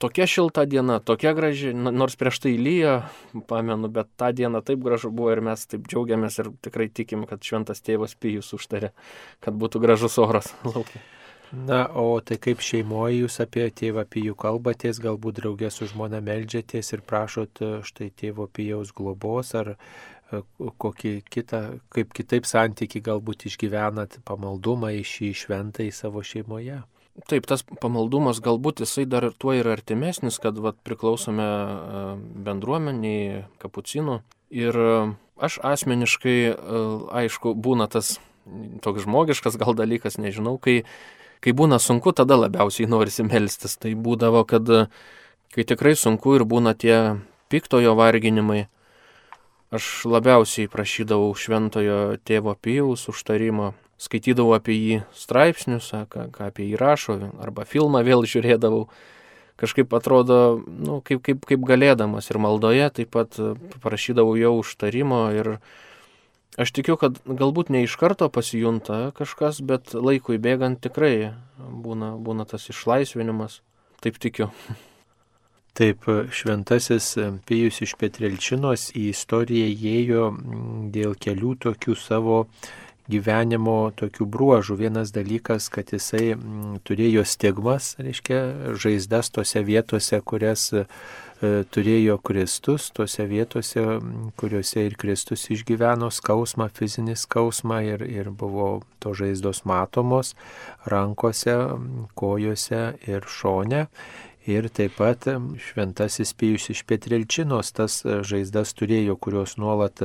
tokia 0.00 0.28
šilta 0.30 0.64
diena, 0.70 1.00
tokia 1.04 1.34
graži, 1.36 1.74
nors 1.74 2.16
prieš 2.20 2.40
tai 2.46 2.54
lyjo, 2.60 3.00
pamenu, 3.50 3.90
bet 3.92 4.12
tą 4.20 4.30
dieną 4.36 4.62
taip 4.64 4.84
gražu 4.86 5.10
buvo 5.12 5.34
ir 5.34 5.42
mes 5.44 5.66
taip 5.66 5.90
džiaugiamės 5.90 6.40
ir 6.40 6.52
tikrai 6.64 6.88
tikim, 6.88 7.26
kad 7.28 7.42
šventas 7.44 7.82
tėvas 7.84 8.16
Pijus 8.20 8.54
užtarė, 8.56 8.94
kad 9.44 9.58
būtų 9.60 9.82
gražus 9.82 10.20
oras 10.22 10.54
laukia. 10.70 11.02
Na, 11.52 11.88
o 11.94 12.20
tai 12.22 12.36
kaip 12.38 12.60
šeimoje 12.62 13.24
jūs 13.24 13.40
apie 13.42 13.64
tėvą 13.74 14.04
Pijų 14.06 14.36
kalbatės, 14.38 15.00
galbūt 15.02 15.40
draugė 15.40 15.72
su 15.74 15.88
žmona 15.90 16.20
melžiatės 16.22 16.92
ir 16.94 17.02
prašot 17.02 17.62
e, 17.62 17.70
štai 17.86 18.12
tėvo 18.14 18.46
Pijaus 18.46 18.92
globos 18.94 19.50
ar 19.58 19.72
e, 19.74 20.42
kokį 20.54 21.12
kitą, 21.26 21.62
kaip 21.90 22.14
kitaip 22.14 22.46
santyki 22.46 23.02
galbūt 23.02 23.48
išgyvenat 23.50 24.20
pamaldumą 24.30 24.92
į 25.00 25.02
šį 25.10 25.32
šventą 25.42 25.88
į 25.88 25.90
savo 25.96 26.22
šeimoje? 26.22 26.84
Taip, 27.26 27.50
tas 27.50 27.66
pamaldumas 27.82 28.38
galbūt 28.38 28.84
jisai 28.86 29.08
dar 29.10 29.26
ir 29.26 29.34
tuo 29.34 29.50
yra 29.58 29.74
artimesnis, 29.74 30.38
kad 30.38 30.54
vat, 30.62 30.78
priklausome 30.86 31.50
e, 31.50 32.08
bendruomeniai, 32.46 33.46
kapucinų. 33.58 34.20
Ir 34.54 34.76
aš 35.38 35.60
asmeniškai, 35.66 36.38
aišku, 37.22 37.58
būna 37.58 37.86
tas 37.90 38.18
toks 38.82 39.04
žmogiškas 39.04 39.58
gal 39.60 39.76
dalykas, 39.78 40.18
nežinau, 40.18 40.56
kai 40.62 40.82
kai 41.44 41.54
būna 41.56 41.80
sunku, 41.80 42.12
tada 42.16 42.38
labiausiai 42.38 42.88
norisi 42.90 43.24
melstis. 43.26 43.76
Tai 43.80 43.94
būdavo, 43.96 44.44
kad 44.48 44.68
kai 45.54 45.66
tikrai 45.66 45.96
sunku 45.98 46.36
ir 46.38 46.46
būna 46.48 46.76
tie 46.78 47.20
piktojo 47.50 47.96
varginimai, 47.98 48.68
aš 49.74 50.06
labiausiai 50.10 50.70
prašydavau 50.70 51.32
šventojo 51.34 52.18
tėvo 52.26 52.54
Pijaus 52.54 53.08
užtarimo, 53.10 53.72
skaitydavau 54.00 54.54
apie 54.56 54.76
jį 54.78 54.98
straipsnius, 55.16 55.90
ką, 56.10 56.28
ką 56.34 56.50
apie 56.50 56.70
jį 56.70 56.78
rašo, 56.80 57.18
arba 57.42 57.66
filmą 57.68 58.04
vėl 58.06 58.26
žiūrėdavau. 58.28 58.86
Kažkaip 59.60 59.92
atrodo, 59.92 60.62
nu, 60.64 61.02
kaip, 61.04 61.20
kaip, 61.20 61.42
kaip 61.44 61.64
galėdamas 61.68 62.30
ir 62.32 62.38
maldoje 62.40 62.86
taip 62.96 63.10
pat 63.12 63.36
prašydavau 63.84 64.38
jo 64.40 64.54
užtarimo 64.62 65.26
ir 65.36 65.58
Aš 66.58 66.72
tikiu, 66.74 66.96
kad 66.98 67.20
galbūt 67.24 67.70
ne 67.70 67.84
iš 67.86 67.94
karto 68.00 68.26
pasijunta 68.32 69.12
kažkas, 69.14 69.60
bet 69.62 69.94
laikui 69.94 70.40
bėgant 70.42 70.80
tikrai 70.82 71.32
būna, 71.58 72.16
būna 72.18 72.46
tas 72.50 72.66
išlaisvinimas. 72.72 73.60
Taip 74.02 74.18
tikiu. 74.18 74.50
Taip, 75.78 76.08
šventasis 76.34 77.12
Pijus 77.46 77.78
iš 77.86 77.94
Petrelčinos 78.00 78.88
į 78.98 79.12
istoriją 79.12 79.68
įėjo 79.70 80.24
dėl 80.90 81.14
kelių 81.14 81.54
tokių 81.62 81.94
savo 81.94 82.40
gyvenimo 83.10 83.92
tokių 83.98 84.26
bruožų. 84.26 84.76
Vienas 84.82 85.14
dalykas, 85.14 85.68
kad 85.72 85.92
jisai 85.94 86.34
turėjo 86.86 87.24
stigmas, 87.26 87.94
reiškia, 88.02 88.74
žaizdas 88.74 89.30
tose 89.34 89.62
vietose, 89.66 90.20
kurias 90.22 90.70
turėjo 91.40 92.18
Kristus, 92.20 92.90
tose 92.92 93.24
vietose, 93.28 93.82
kuriuose 94.40 94.84
ir 94.88 94.96
Kristus 95.00 95.46
išgyveno 95.54 96.10
skausmą, 96.12 96.68
fizinį 96.76 97.16
skausmą 97.16 97.80
ir, 97.86 98.04
ir 98.04 98.30
buvo 98.30 98.82
to 99.00 99.14
žaizdos 99.16 99.64
matomos 99.68 100.34
rankose, 100.84 101.56
kojose 102.14 102.82
ir 103.08 103.24
šone. 103.28 103.86
Ir 104.48 104.70
taip 104.72 104.94
pat 104.96 105.26
šventasis 105.60 106.32
Pijus 106.32 106.70
iš 106.72 106.80
Petrilčinos 106.88 107.74
tas 107.76 107.98
žaizdas 108.24 108.72
turėjo, 108.72 109.18
kurios 109.20 109.58
nuolat 109.60 110.00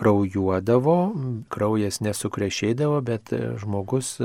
kraujuodavo, 0.00 0.96
kraujas 1.54 2.00
nesukrešėdavo, 2.02 2.98
bet 3.06 3.30
žmogus 3.62 4.16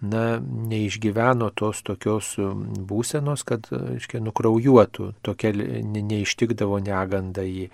na, 0.00 0.40
neišgyveno 0.40 1.50
tos 1.56 1.82
tokios 1.86 2.34
um, 2.42 2.66
būsenos, 2.88 3.44
kad, 3.48 3.68
aiškiai, 3.72 4.22
nukraujuotų, 4.24 5.12
tokia 5.26 5.52
neištikdavo 5.54 6.82
neganda 6.84 7.46
jį. 7.46 7.70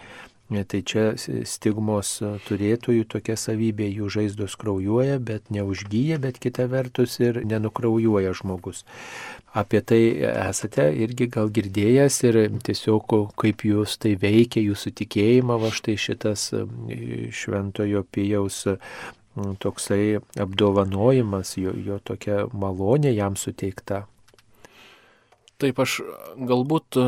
Tai 0.52 0.82
čia 0.84 1.04
stigmos 1.48 2.18
turėtojų 2.44 3.06
tokia 3.08 3.38
savybė, 3.40 3.86
jų 3.88 4.10
žaizdos 4.12 4.58
kraujuoja, 4.60 5.16
bet 5.16 5.48
neužgyja, 5.54 6.18
bet 6.20 6.36
kita 6.42 6.66
vertus 6.68 7.16
ir 7.22 7.40
nenukraujuoja 7.48 8.34
žmogus. 8.36 8.82
Apie 9.56 9.80
tai 9.80 10.02
esate 10.28 10.90
irgi 11.04 11.30
gal 11.32 11.48
girdėjęs 11.52 12.20
ir 12.28 12.38
tiesiog 12.68 13.16
kaip 13.40 13.64
jūs 13.68 13.96
tai 14.02 14.12
veikia, 14.20 14.60
jūsų 14.64 14.92
tikėjimą, 15.00 15.56
va 15.62 15.72
štai 15.72 15.96
šitas 16.00 16.50
šventojo 17.40 18.04
pijaus 18.12 18.66
toksai 19.34 20.20
apdovanojimas, 20.40 21.56
jo, 21.56 21.72
jo 21.76 21.98
tokia 22.04 22.46
malonė 22.52 23.14
jam 23.14 23.36
suteikta. 23.36 24.04
Taip 25.62 25.78
aš 25.78 26.00
galbūt 26.36 26.98
e, 26.98 27.06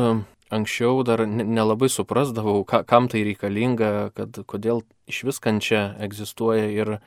anksčiau 0.55 1.03
dar 1.05 1.25
nelabai 1.27 1.89
suprasdavau, 1.91 2.63
ka, 2.67 2.83
kam 2.87 3.09
tai 3.11 3.25
reikalinga, 3.27 3.91
kad 4.15 4.39
kodėl 4.47 4.83
iš 5.11 5.25
viskančia 5.27 5.89
egzistuoja 6.01 6.69
ir 6.71 6.97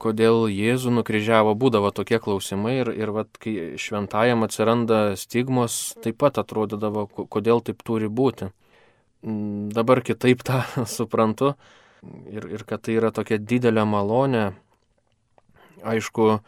kodėl 0.00 0.48
Jėzų 0.48 0.94
nukryžiavo, 0.96 1.52
būdavo 1.60 1.90
tokie 1.92 2.18
klausimai 2.24 2.78
ir, 2.80 2.90
ir 2.96 3.12
vat, 3.12 3.36
kai 3.40 3.76
šventajam 3.80 4.46
atsiranda 4.46 5.00
stigmos, 5.20 5.94
taip 6.00 6.16
pat 6.20 6.40
atrodydavo, 6.40 7.06
kodėl 7.28 7.60
taip 7.64 7.84
turi 7.84 8.08
būti. 8.08 8.48
Mm, 9.20 9.68
dabar 9.76 10.00
kitaip 10.04 10.42
tą 10.44 10.64
suprantu, 10.96 11.54
ir, 12.30 12.46
ir 12.48 12.64
kad 12.68 12.84
tai 12.86 12.96
yra 13.00 13.12
tokia 13.14 13.38
didelė 13.38 13.84
malonė. 13.88 14.50
Aišku, 15.80 16.40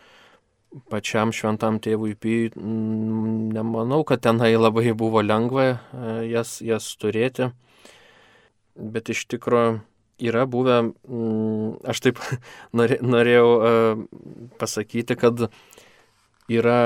pačiam 0.92 1.32
šventam 1.32 1.78
tėvui 1.82 2.14
Py, 2.16 2.52
nemanau, 2.56 4.02
kad 4.09 4.23
tenai 4.25 4.52
labai 4.56 4.92
buvo 4.97 5.23
lengva 5.25 5.64
e, 5.68 5.76
jas, 6.32 6.59
jas 6.64 6.88
turėti, 7.00 7.50
bet 8.76 9.12
iš 9.12 9.25
tikrųjų 9.32 9.80
yra 10.23 10.44
buvę, 10.47 10.76
aš 11.88 12.02
taip 12.04 12.21
norėjau 13.14 13.49
e, 13.49 13.73
pasakyti, 14.61 15.16
kad 15.18 15.47
yra, 16.52 16.78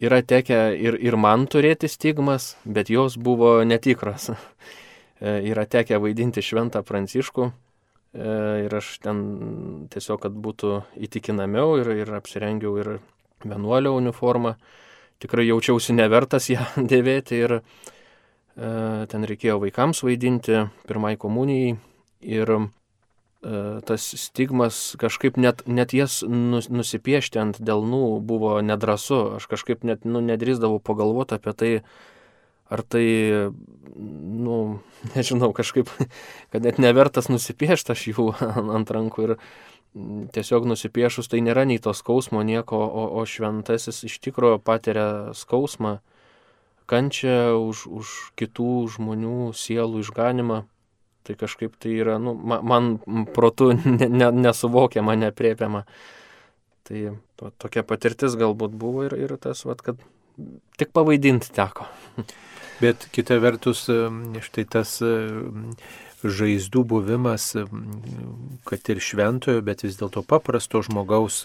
yra 0.00 0.20
tekę 0.22 0.60
ir, 0.76 1.00
ir 1.00 1.16
man 1.16 1.48
turėti 1.50 1.90
stigmas, 1.90 2.54
bet 2.64 2.92
jos 2.92 3.18
buvo 3.20 3.60
netikros. 3.64 4.32
E, 5.20 5.34
yra 5.50 5.66
tekę 5.68 5.98
vaidinti 6.00 6.40
šventą 6.40 6.80
pranciškų 6.80 7.50
ir 8.14 8.74
aš 8.74 8.96
ten 9.04 9.20
tiesiog, 9.92 10.22
kad 10.24 10.34
būtų 10.34 10.80
įtikinamiau 11.06 11.78
ir, 11.82 11.92
ir 12.02 12.12
apsirengiau 12.18 12.74
ir 12.82 12.90
vienuolio 13.44 13.94
uniformą. 13.98 14.56
Tikrai 15.20 15.46
jaučiausi 15.46 15.94
nevertas 15.94 16.50
ją 16.50 16.64
dėvėti 16.92 17.38
ir 17.44 17.60
ten 18.56 19.24
reikėjo 19.30 19.60
vaikams 19.62 20.02
vaidinti 20.04 20.64
pirmai 20.88 21.14
komunijai 21.20 21.78
ir 22.20 22.56
E, 23.40 23.80
tas 23.88 24.04
stigmas 24.20 24.94
kažkaip 25.00 25.38
net, 25.40 25.62
net 25.64 25.94
jas 25.96 26.18
nusipiešti 26.28 27.40
ant 27.40 27.60
delnų 27.64 28.20
buvo 28.28 28.58
nedrasu. 28.60 29.20
Aš 29.38 29.46
kažkaip 29.48 29.86
net 29.88 30.04
nu, 30.04 30.20
nedrįzdavau 30.20 30.76
pagalvoti 30.84 31.38
apie 31.38 31.54
tai, 31.56 31.70
ar 32.70 32.82
tai, 32.86 33.06
nu, 33.96 34.58
nežinau, 35.14 35.50
kažkaip, 35.56 35.90
kad 36.52 36.66
net 36.66 36.78
nevertas 36.82 37.30
nusipiešti 37.32 37.94
aš 37.94 38.06
jų 38.12 38.30
ant 38.76 38.94
rankų 38.94 39.26
ir 39.28 39.36
tiesiog 40.34 40.68
nusipiešus 40.70 41.30
tai 41.30 41.40
nėra 41.42 41.64
nei 41.66 41.80
to 41.82 41.92
skausmo 41.96 42.44
nieko, 42.46 42.78
o, 42.78 43.06
o 43.18 43.26
šventasis 43.26 44.04
iš 44.06 44.20
tikrųjų 44.22 44.60
patiria 44.62 45.08
skausmą, 45.34 45.98
kančią 46.90 47.58
už, 47.58 47.86
už 47.86 48.12
kitų 48.38 48.74
žmonių 48.96 49.50
sielų 49.54 50.04
išganimą. 50.04 50.62
Tai 51.26 51.36
kažkaip 51.36 51.74
tai 51.78 51.92
yra, 52.00 52.16
nu, 52.22 52.32
man, 52.34 52.62
man 52.64 53.26
protu 53.34 53.74
ne, 53.76 54.08
ne, 54.08 54.30
nesuvokiama, 54.32 55.18
nepriepiama. 55.20 55.84
Tai 56.88 57.02
to, 57.38 57.50
tokia 57.60 57.84
patirtis 57.86 58.38
galbūt 58.40 58.72
buvo 58.74 59.04
ir, 59.06 59.18
ir 59.20 59.36
tas, 59.42 59.66
vat, 59.68 59.82
kad 59.84 60.00
tik 60.80 60.94
pavaidinti 60.96 61.52
teko. 61.54 61.86
Bet 62.80 63.08
kita 63.12 63.36
vertus, 63.42 63.84
štai 64.40 64.64
tas 64.64 64.94
žaizdų 66.24 66.84
buvimas, 66.84 67.52
kad 68.68 68.90
ir 68.92 69.00
šventojo, 69.00 69.62
bet 69.64 69.84
vis 69.86 69.96
dėlto 70.00 70.22
paprasto 70.26 70.82
žmogaus 70.84 71.42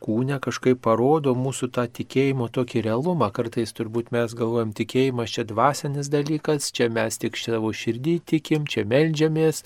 kūne 0.00 0.38
kažkaip 0.42 0.80
parodo 0.84 1.34
mūsų 1.36 1.70
tą 1.76 1.84
tikėjimo 1.88 2.48
tokį 2.52 2.84
realumą. 2.86 3.30
Kartais 3.36 3.72
turbūt 3.76 4.10
mes 4.14 4.34
galvojam, 4.36 4.72
tikėjimas 4.76 5.34
čia 5.34 5.44
dvasinis 5.48 6.10
dalykas, 6.12 6.70
čia 6.76 6.88
mes 6.92 7.20
tik 7.20 7.36
savo 7.40 7.72
širdį 7.76 8.16
tikim, 8.32 8.66
čia 8.70 8.86
melžiamės, 8.88 9.62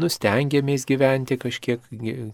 nustengiamės 0.00 0.86
gyventi 0.88 1.38
kažkiek, 1.42 1.82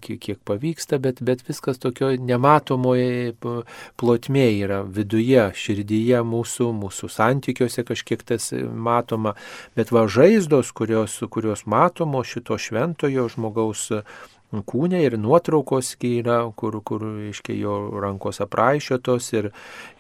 kiek, 0.05 0.21
kiek 0.25 0.41
pavyksta, 0.49 1.01
bet, 1.03 1.23
bet 1.25 1.45
viskas 1.49 1.81
tokio 1.81 2.13
nematomoje 2.17 3.35
plotmėje 3.99 4.55
yra 4.67 4.83
viduje, 4.85 5.49
širdyje 5.57 6.23
mūsų, 6.29 6.71
mūsų 6.83 7.11
santykiuose 7.13 7.85
kažkiek 7.89 8.25
tas 8.29 8.51
matoma. 8.89 9.35
Bet 9.79 9.93
va 9.95 10.05
žaizdos, 10.11 10.73
kurios, 10.77 11.17
kurios 11.33 11.58
jos 11.59 11.67
matomos 11.67 12.27
šito 12.27 12.59
šventojo 12.59 13.29
žmogaus 13.29 13.91
kūne 14.49 15.03
ir 15.05 15.19
nuotraukos 15.21 15.91
yra, 16.01 16.51
kur, 16.57 16.81
kur 16.81 17.03
iškia 17.29 17.53
jo 17.53 17.73
rankos 18.01 18.41
apraišiotos 18.41 19.33
ir, 19.35 19.51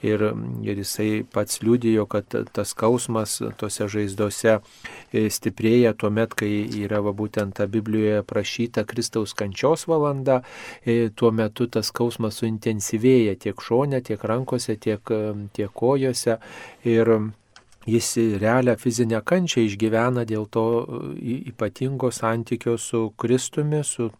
ir, 0.00 0.24
ir 0.64 0.78
jisai 0.80 1.24
pats 1.28 1.60
liūdėjo, 1.60 2.06
kad 2.08 2.24
tas 2.52 2.72
skausmas 2.72 3.42
tose 3.60 3.88
žaizdose 3.92 4.54
e, 5.12 5.28
stiprėja 5.28 5.92
tuo 5.92 6.08
met, 6.08 6.32
kai 6.32 6.64
yra 6.80 7.02
va, 7.04 7.12
būtent 7.12 7.58
ta 7.58 7.66
Biblijoje 7.68 8.22
prašyta 8.24 8.86
Kristaus 8.88 9.34
kančios 9.36 9.84
valanda, 9.86 10.40
e, 10.80 11.10
tuo 11.12 11.28
metu 11.30 11.68
tas 11.68 11.92
skausmas 11.92 12.40
suintensyvėja 12.40 13.36
tiek 13.36 13.60
šone, 13.60 14.00
tiek 14.00 14.24
rankose, 14.24 14.78
tiek, 14.80 15.12
tiek 15.52 15.76
kojose. 15.76 16.38
Ir, 16.88 17.18
jis 17.88 18.08
realią 18.40 18.76
fizinę 18.76 19.22
kančią 19.24 19.64
išgyvena 19.64 20.24
dėl 20.28 20.46
to 20.52 20.64
ypatingo 21.50 22.10
santykio 22.12 22.76
su 22.78 23.08
Kristumi, 23.16 23.80
su 23.84 24.10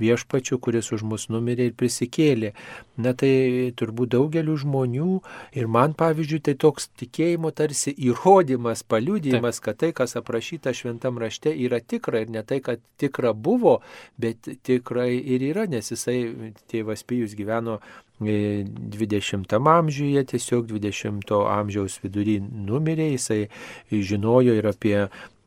viešpačiu, 0.00 0.58
kuris 0.60 0.92
už 0.92 1.04
mus 1.08 1.26
numirė 1.32 1.70
ir 1.70 1.76
prisikėlė. 1.80 2.52
Na 3.00 3.12
tai 3.16 3.72
turbūt 3.76 4.12
daugeliu 4.12 4.56
žmonių 4.60 5.08
ir 5.56 5.68
man 5.72 5.96
pavyzdžiui 5.96 6.42
tai 6.48 6.56
toks 6.60 6.90
tikėjimo 7.00 7.52
tarsi 7.56 7.94
įrodymas, 8.08 8.84
paliudijimas, 8.88 9.60
kad 9.64 9.80
tai, 9.80 9.92
kas 9.96 10.16
aprašyta 10.20 10.74
šventam 10.76 11.20
rašte, 11.20 11.52
yra 11.52 11.80
tikra 11.80 12.24
ir 12.24 12.32
ne 12.32 12.44
tai, 12.44 12.60
kad 12.64 12.84
tikra 13.00 13.32
buvo, 13.32 13.78
bet 14.20 14.48
tikrai 14.68 15.14
ir 15.16 15.44
yra, 15.52 15.66
nes 15.68 15.92
jisai 15.92 16.18
tėvas 16.72 17.04
Pijus 17.06 17.36
gyveno 17.38 17.80
20 18.20 19.52
e, 19.52 19.60
amžiuje, 19.72 20.24
tiesiog 20.32 20.66
20 20.70 21.32
amžiaus 21.52 21.98
vidury 22.02 22.38
numirė, 22.40 23.10
jisai 23.12 23.46
žinojo 23.92 24.56
ir 24.56 24.70
apie 24.72 24.96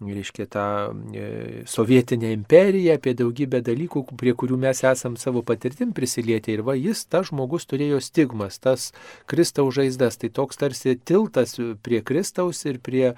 reiškia, 0.01 0.45
tą 0.45 0.65
e, 1.13 1.63
sovietinę 1.67 2.31
imperiją, 2.33 2.95
apie 2.95 3.13
daugybę 3.17 3.59
dalykų, 3.65 4.05
prie 4.19 4.33
kurių 4.37 4.57
mes 4.59 4.83
esam 4.87 5.17
savo 5.19 5.43
patirtim 5.43 5.91
prisilietę. 5.95 6.53
Ir 6.53 6.63
va, 6.67 6.75
jis, 6.79 7.03
tas 7.11 7.29
žmogus 7.29 7.67
turėjo 7.69 7.99
stigmas, 8.03 8.59
tas 8.63 8.89
Kristaus 9.29 9.75
žaizdas. 9.75 10.19
Tai 10.19 10.31
toks 10.35 10.59
tarsi 10.61 10.95
tiltas 10.95 11.57
prie 11.83 12.01
Kristaus 12.05 12.63
ir 12.69 12.79
prie, 12.83 13.13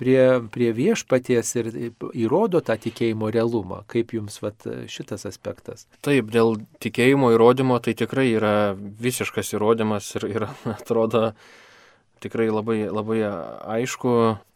prie, 0.00 0.20
prie 0.54 0.70
viešpaties 0.74 1.54
ir 1.60 1.72
įrodo 2.12 2.62
tą 2.64 2.78
tikėjimo 2.82 3.30
realumą. 3.34 3.84
Kaip 3.90 4.16
jums 4.16 4.40
vat, 4.42 4.66
šitas 4.90 5.26
aspektas? 5.30 5.86
Taip, 6.04 6.32
dėl 6.34 6.58
tikėjimo 6.82 7.34
įrodymo 7.36 7.78
tai 7.84 7.94
tikrai 7.98 8.32
yra 8.34 8.74
visiškas 8.74 9.54
įrodymas 9.54 10.14
ir, 10.18 10.28
ir 10.34 10.48
atrodo, 10.76 11.30
tikrai 12.24 12.48
labai, 12.50 12.78
labai 12.88 13.20
aišku 13.76 14.14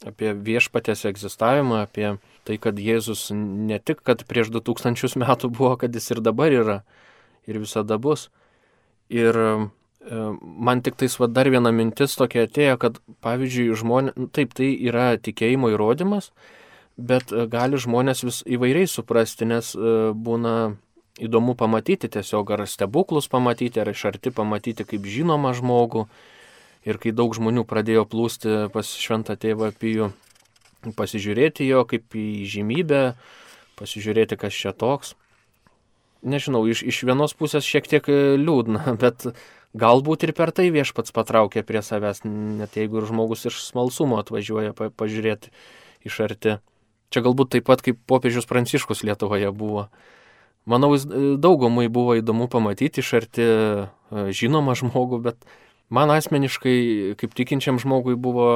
apie 0.08 0.32
viešpatės 0.32 1.04
egzistavimą, 1.10 1.84
apie 1.86 2.16
tai, 2.48 2.56
kad 2.62 2.80
Jėzus 2.80 3.28
ne 3.34 3.78
tik, 3.78 4.00
kad 4.06 4.24
prieš 4.28 4.50
2000 4.56 5.20
metų 5.20 5.52
buvo, 5.52 5.76
kad 5.80 5.94
jis 5.94 6.10
ir 6.14 6.22
dabar 6.24 6.54
yra 6.54 6.78
ir 7.48 7.60
visada 7.60 7.98
bus. 8.00 8.28
Ir 9.08 9.36
e, 9.36 9.52
man 10.42 10.82
tik 10.84 10.98
tais 11.00 11.16
va 11.20 11.28
dar 11.28 11.48
viena 11.52 11.72
mintis 11.72 12.16
tokia 12.18 12.46
atėjo, 12.48 12.76
kad 12.80 13.00
pavyzdžiui, 13.24 13.70
žmonės, 13.80 14.16
nu, 14.20 14.28
taip 14.32 14.56
tai 14.56 14.72
yra 14.88 15.14
tikėjimo 15.20 15.72
įrodymas, 15.72 16.32
bet 16.96 17.32
e, 17.32 17.46
gali 17.48 17.80
žmonės 17.80 18.24
vis 18.26 18.42
įvairiai 18.44 18.88
suprasti, 18.90 19.48
nes 19.48 19.72
e, 19.76 19.96
būna 20.12 20.54
įdomu 21.18 21.56
pamatyti 21.58 22.10
tiesiog 22.12 22.52
ar 22.54 22.64
stebuklus 22.68 23.28
pamatyti, 23.32 23.80
ar 23.80 23.90
iš 23.90 24.04
arti 24.12 24.32
pamatyti 24.34 24.86
kaip 24.86 25.06
žinomą 25.08 25.54
žmogų, 25.58 26.06
Ir 26.86 26.98
kai 27.02 27.12
daug 27.12 27.34
žmonių 27.34 27.64
pradėjo 27.68 28.04
plūsti 28.08 28.68
pas 28.74 28.86
šventą 28.86 29.34
tėvą 29.40 29.72
Pijų, 29.76 30.12
pasižiūrėti 30.96 31.66
jo 31.66 31.82
kaip 31.88 32.14
į 32.14 32.46
žymybę, 32.48 33.02
pasižiūrėti, 33.80 34.38
kas 34.38 34.54
čia 34.54 34.74
toks. 34.76 35.14
Nežinau, 36.22 36.64
iš, 36.66 36.82
iš 36.82 37.02
vienos 37.06 37.34
pusės 37.38 37.66
šiek 37.66 37.86
tiek 37.90 38.08
liūdna, 38.38 38.94
bet 39.02 39.30
galbūt 39.78 40.26
ir 40.26 40.34
per 40.38 40.52
tai 40.54 40.68
viešpats 40.74 41.14
patraukė 41.14 41.64
prie 41.66 41.82
savęs, 41.84 42.24
net 42.24 42.78
jeigu 42.78 43.02
ir 43.02 43.08
žmogus 43.10 43.46
iš 43.50 43.60
smalsumo 43.68 44.18
atvažiuoja 44.22 44.74
pa, 44.78 44.90
pažiūrėti 44.90 45.52
iš 46.08 46.20
arti. 46.26 46.58
Čia 47.08 47.24
galbūt 47.24 47.54
taip 47.54 47.68
pat 47.68 47.82
kaip 47.84 48.00
popiežius 48.10 48.48
Pranciškus 48.48 49.04
Lietuvoje 49.06 49.48
buvo. 49.56 49.88
Manau, 50.68 50.92
daugumai 51.40 51.86
buvo 51.88 52.18
įdomu 52.18 52.50
pamatyti 52.52 53.00
iš 53.00 53.14
arti 53.16 53.44
e, 53.44 53.86
žinomą 54.36 54.74
žmogų, 54.76 55.22
bet 55.24 55.46
Man 55.88 56.12
asmeniškai, 56.12 57.14
kaip 57.20 57.32
tikinčiam 57.36 57.78
žmogui, 57.80 58.16
buvo 58.20 58.48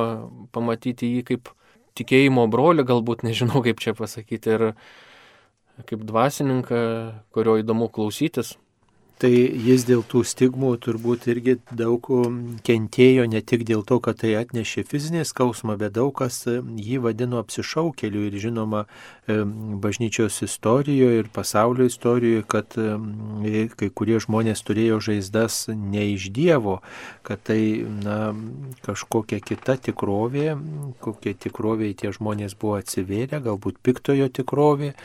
pamatyti 0.53 1.09
jį 1.15 1.23
kaip 1.31 1.53
tikėjimo 1.97 2.45
brolį, 2.53 2.85
galbūt 2.89 3.25
nežinau 3.25 3.63
kaip 3.65 3.81
čia 3.81 3.95
pasakyti, 3.97 4.57
ir 4.57 5.87
kaip 5.89 6.05
dvasininką, 6.09 6.83
kurio 7.33 7.57
įdomu 7.63 7.89
klausytis. 7.93 8.57
Tai 9.23 9.31
jis 9.31 9.85
dėl 9.87 10.01
tų 10.03 10.25
stigmų 10.27 10.73
turbūt 10.83 11.29
irgi 11.31 11.53
daug 11.79 12.09
kentėjo, 12.67 13.29
ne 13.31 13.39
tik 13.47 13.61
dėl 13.69 13.85
to, 13.87 14.01
kad 14.03 14.19
tai 14.19 14.33
atnešė 14.41 14.83
fizinį 14.91 15.23
skausmą, 15.29 15.77
bet 15.79 15.95
daug 15.95 16.11
kas 16.19 16.41
jį 16.49 16.99
vadino 17.05 17.39
apsišaukeliu 17.39 18.25
ir 18.27 18.35
žinoma 18.43 18.81
bažnyčios 19.85 20.41
istorijoje 20.43 21.21
ir 21.21 21.31
pasaulio 21.31 21.87
istorijoje, 21.87 22.43
kad 22.51 22.75
kai 23.79 23.91
kurie 23.95 24.19
žmonės 24.25 24.65
turėjo 24.67 24.99
žaizdas 25.07 25.69
ne 25.71 26.09
iš 26.17 26.27
Dievo, 26.35 26.81
kad 27.23 27.45
tai 27.47 27.61
na, 28.03 28.33
kažkokia 28.83 29.39
kita 29.39 29.77
tikrovė, 29.87 30.57
kokie 31.05 31.37
tikroviai 31.39 31.95
tie 31.95 32.11
žmonės 32.11 32.59
buvo 32.59 32.81
atsivėrę, 32.81 33.39
galbūt 33.47 33.79
piktojo 33.87 34.27
tikrovė 34.35 34.97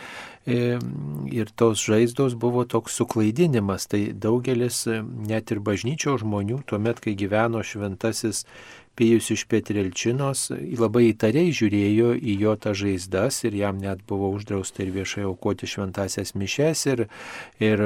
ir 0.47 1.51
tos 1.60 1.83
žaizdos 1.83 2.38
buvo 2.39 2.63
toks 2.65 2.95
suklaidinimas. 2.99 3.88
Tai 3.91 4.01
daugelis 4.15 4.86
net 4.88 5.51
ir 5.51 5.60
bažnyčio 5.63 6.15
žmonių, 6.21 6.62
tuomet, 6.69 7.01
kai 7.03 7.15
gyveno 7.19 7.63
šventasis 7.65 8.45
Pijus 8.97 9.29
iš 9.29 9.43
Petrilčinos 9.45 10.47
labai 10.79 11.12
įtariai 11.12 11.51
žiūrėjo 11.53 12.15
į 12.17 12.33
jo 12.41 12.53
tą 12.57 12.73
žaizdas 12.77 13.43
ir 13.45 13.57
jam 13.60 13.77
net 13.81 14.01
buvo 14.10 14.31
uždrausta 14.33 14.81
ir 14.81 14.89
viešai 14.95 15.27
aukoti 15.29 15.69
šventasias 15.69 16.33
mišes 16.33 16.81
ir, 16.89 17.03
ir 17.62 17.83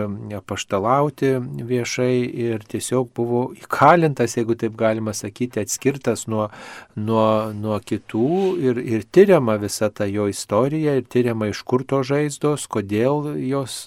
paštalauti 0.47 1.33
viešai 1.67 2.15
ir 2.45 2.63
tiesiog 2.71 3.11
buvo 3.17 3.41
įkalintas, 3.59 4.37
jeigu 4.39 4.55
taip 4.55 4.77
galima 4.79 5.11
sakyti, 5.17 5.59
atskirtas 5.65 6.27
nuo, 6.31 6.47
nuo, 6.95 7.51
nuo 7.59 7.81
kitų 7.83 8.31
ir, 8.63 8.79
ir 8.79 9.03
tyriama 9.11 9.57
visa 9.59 9.91
ta 9.91 10.07
jo 10.07 10.29
istorija 10.31 10.95
ir 10.95 11.07
tyriama 11.11 11.51
iš 11.51 11.65
kur 11.67 11.83
to 11.83 12.01
žaizdos, 12.07 12.69
kodėl 12.71 13.33
jos 13.35 13.77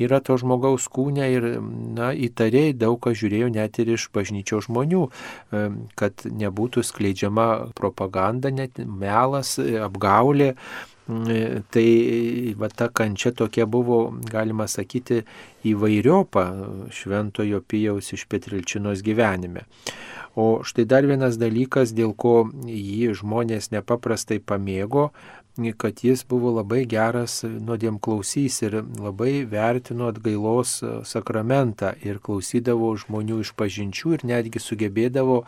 yra 0.00 0.22
to 0.24 0.38
žmogaus 0.40 0.88
kūne 0.88 1.28
ir 1.36 1.50
na, 1.60 2.14
įtariai 2.16 2.72
daug 2.72 2.96
kas 3.04 3.20
žiūrėjo 3.20 3.52
net 3.52 3.78
ir 3.84 3.94
iš 3.98 4.08
bažnyčios 4.16 4.70
žmonių, 4.70 5.04
kad 5.98 6.24
nebūtų 6.54 6.82
skleidžiama 6.86 7.74
propaganda, 7.74 8.50
net 8.50 8.78
melas, 8.78 9.58
apgaulė. 9.58 10.54
Tai 11.04 11.88
va 12.56 12.68
ta 12.72 12.88
kančia 12.88 13.34
tokia 13.36 13.66
buvo, 13.66 14.14
galima 14.24 14.64
sakyti, 14.66 15.24
įvairiopa 15.68 16.46
šventojo 16.88 17.60
pijaus 17.60 18.14
iš 18.14 18.24
Petrilčinos 18.24 19.02
gyvenime. 19.04 19.66
O 20.34 20.64
štai 20.64 20.86
dar 20.88 21.04
vienas 21.04 21.36
dalykas, 21.36 21.92
dėl 21.92 22.14
ko 22.16 22.48
jį 22.64 23.12
žmonės 23.20 23.68
nepaprastai 23.70 24.40
pamėgo, 24.40 25.10
kad 25.78 26.00
jis 26.02 26.24
buvo 26.26 26.50
labai 26.56 26.82
geras 26.90 27.44
nuodėm 27.44 28.00
klausys 28.02 28.62
ir 28.66 28.80
labai 28.98 29.44
vertino 29.46 30.08
atgailos 30.10 30.80
sakramentą 31.06 31.92
ir 32.02 32.18
klausydavo 32.18 32.90
žmonių 32.98 33.38
iš 33.44 33.54
pažinčių 33.54 34.16
ir 34.16 34.26
netgi 34.26 34.58
sugebėdavo 34.58 35.44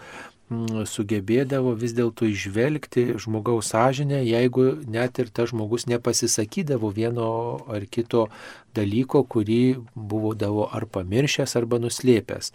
sugebėdavo 0.47 1.73
vis 1.75 1.91
dėlto 1.97 2.27
išvelgti 2.31 3.17
žmogaus 3.19 3.73
sąžinę, 3.73 4.21
jeigu 4.23 4.77
net 4.87 5.19
ir 5.19 5.31
tas 5.35 5.51
žmogus 5.51 5.89
nepasisakydavo 5.91 6.93
vieno 6.95 7.31
ar 7.67 7.87
kito 7.91 8.29
dalyko, 8.77 9.25
kurį 9.25 9.83
buvo 9.95 10.69
ar 10.71 10.87
pamiršęs, 10.87 11.57
arba 11.59 11.81
nuslėpęs. 11.83 12.53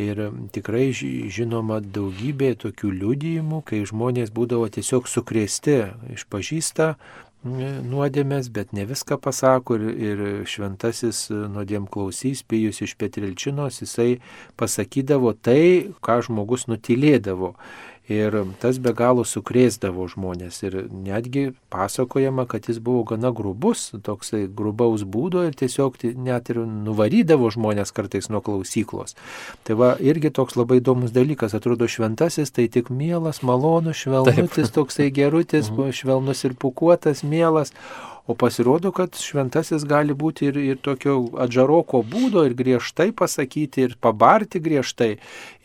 Ir 0.00 0.20
tikrai 0.52 0.90
žinoma 0.92 1.80
daugybė 1.80 2.54
tokių 2.60 2.92
liudijimų, 3.00 3.62
kai 3.64 3.84
žmonės 3.88 4.32
būdavo 4.36 4.68
tiesiog 4.68 5.08
sukrėsti, 5.08 5.80
išpažįsta 6.16 6.96
nuodėmės, 7.44 8.50
bet 8.52 8.72
ne 8.76 8.84
viską 8.84 9.16
pasako 9.20 9.78
ir, 9.78 9.84
ir 9.96 10.22
šventasis 10.44 11.30
nuodėm 11.30 11.86
klausys, 11.88 12.42
pijus 12.44 12.82
iš 12.84 12.96
Petrilčinos, 13.00 13.80
jisai 13.80 14.20
pasakydavo 14.60 15.32
tai, 15.32 15.92
ką 16.04 16.20
žmogus 16.26 16.68
nutilėdavo. 16.68 17.54
Ir 18.10 18.34
tas 18.58 18.80
be 18.82 18.90
galo 18.96 19.22
sukrėsdavo 19.22 20.08
žmonės. 20.10 20.56
Ir 20.66 20.76
netgi 20.90 21.52
pasakojama, 21.70 22.42
kad 22.50 22.66
jis 22.66 22.80
buvo 22.82 23.04
gana 23.12 23.30
grubus, 23.30 23.84
toksai 24.02 24.48
grubaus 24.60 25.04
būdo 25.06 25.44
ir 25.46 25.54
tiesiog 25.54 26.00
net 26.18 26.50
ir 26.50 26.58
nuvarydavo 26.66 27.52
žmonės 27.54 27.94
kartais 27.94 28.26
nuo 28.26 28.42
klausyklos. 28.42 29.14
Tai 29.62 29.78
va 29.78 29.92
irgi 30.02 30.32
toks 30.34 30.58
labai 30.58 30.80
įdomus 30.80 31.14
dalykas. 31.14 31.54
Atrodo, 31.54 31.86
šventasis 31.86 32.50
tai 32.50 32.66
tik 32.66 32.90
mielas, 32.90 33.44
malonus, 33.46 34.02
švelnutis, 34.02 34.74
toksai 34.74 35.12
gerutis, 35.14 35.70
mhm. 35.70 35.94
švelnus 35.94 36.42
ir 36.48 36.58
pukuotas, 36.58 37.22
mielas. 37.22 37.70
O 38.30 38.34
pasirodo, 38.34 38.92
kad 38.94 39.16
šventasis 39.18 39.82
gali 39.90 40.14
būti 40.14 40.46
ir, 40.46 40.58
ir 40.62 40.76
tokio 40.78 41.16
atžaroko 41.42 42.04
būdo, 42.06 42.44
ir 42.46 42.54
griežtai 42.54 43.08
pasakyti, 43.16 43.88
ir 43.88 43.96
pabarti 43.98 44.60
griežtai. 44.62 45.16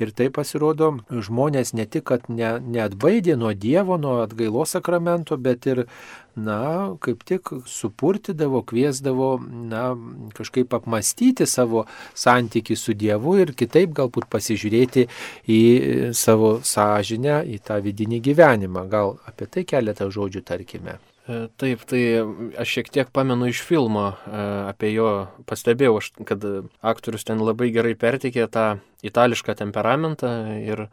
Ir 0.02 0.14
tai 0.18 0.32
pasirodo, 0.34 0.96
žmonės 1.14 1.76
ne 1.78 1.86
tik, 1.86 2.08
kad 2.10 2.26
ne, 2.26 2.56
neatbaidė 2.58 3.38
nuo 3.38 3.54
Dievo, 3.54 4.00
nuo 4.02 4.16
atgailos 4.24 4.74
sakramento, 4.74 5.38
bet 5.38 5.70
ir, 5.70 5.86
na, 6.34 6.58
kaip 7.06 7.22
tik 7.30 7.54
supurtydavo, 7.70 8.66
kviesdavo, 8.66 9.32
na, 9.70 9.86
kažkaip 10.34 10.74
apmastyti 10.74 11.46
savo 11.46 11.86
santyki 12.18 12.74
su 12.74 12.98
Dievu 12.98 13.38
ir 13.46 13.54
kitaip 13.54 13.94
galbūt 13.94 14.26
pasižiūrėti 14.34 15.06
į 15.46 15.66
savo 16.18 16.56
sąžinę, 16.66 17.44
į 17.46 17.62
tą 17.62 17.78
vidinį 17.86 18.26
gyvenimą. 18.32 18.90
Gal 18.90 19.20
apie 19.30 19.54
tai 19.54 19.70
keletą 19.70 20.10
žodžių 20.10 20.50
tarkime. 20.50 21.04
E, 21.26 21.48
taip, 21.58 21.82
tai 21.90 22.02
aš 22.62 22.70
šiek 22.70 22.92
tiek 22.94 23.10
pamenu 23.14 23.48
iš 23.50 23.64
filmo 23.66 24.12
e, 24.14 24.42
apie 24.70 24.92
jo, 24.94 25.10
pastebėjau, 25.50 25.98
kad 26.30 26.44
aktorius 26.86 27.26
ten 27.26 27.40
labai 27.42 27.72
gerai 27.74 27.96
pertikė 27.98 28.46
tą 28.54 28.66
itališką 29.06 29.56
temperamentą 29.58 30.30
ir 30.62 30.84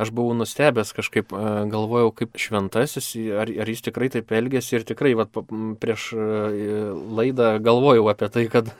aš 0.00 0.10
buvau 0.10 0.32
nustebęs, 0.38 0.94
kažkaip 0.96 1.34
e, 1.36 1.42
galvojau, 1.72 2.14
kaip 2.16 2.40
šventasis, 2.40 3.10
ar, 3.36 3.52
ar 3.60 3.72
jis 3.74 3.84
tikrai 3.84 4.08
taip 4.14 4.32
elgėsi 4.32 4.78
ir 4.78 4.86
tikrai 4.88 5.12
vat, 5.20 5.36
prieš 5.82 6.06
laidą 6.16 7.58
galvojau 7.60 8.08
apie 8.14 8.30
tai, 8.32 8.46
kad 8.54 8.70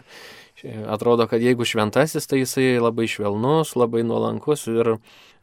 atrodo, 0.89 1.27
kad 1.29 1.45
jeigu 1.45 1.67
šventasis, 1.69 2.25
tai 2.31 2.41
jisai 2.41 2.79
labai 2.81 3.11
švelnus, 3.13 3.75
labai 3.77 4.07
nuolankus 4.09 4.65
ir 4.73 4.95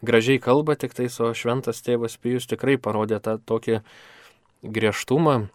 gražiai 0.02 0.41
kalba, 0.41 0.74
tik 0.74 0.97
tai 0.97 1.06
o 1.21 1.30
šventas 1.38 1.84
tėvas 1.86 2.17
Pijus 2.17 2.50
tikrai 2.50 2.80
parodė 2.82 3.21
tą 3.21 3.38
tokį 3.38 3.84
griežtumą, 4.63 5.47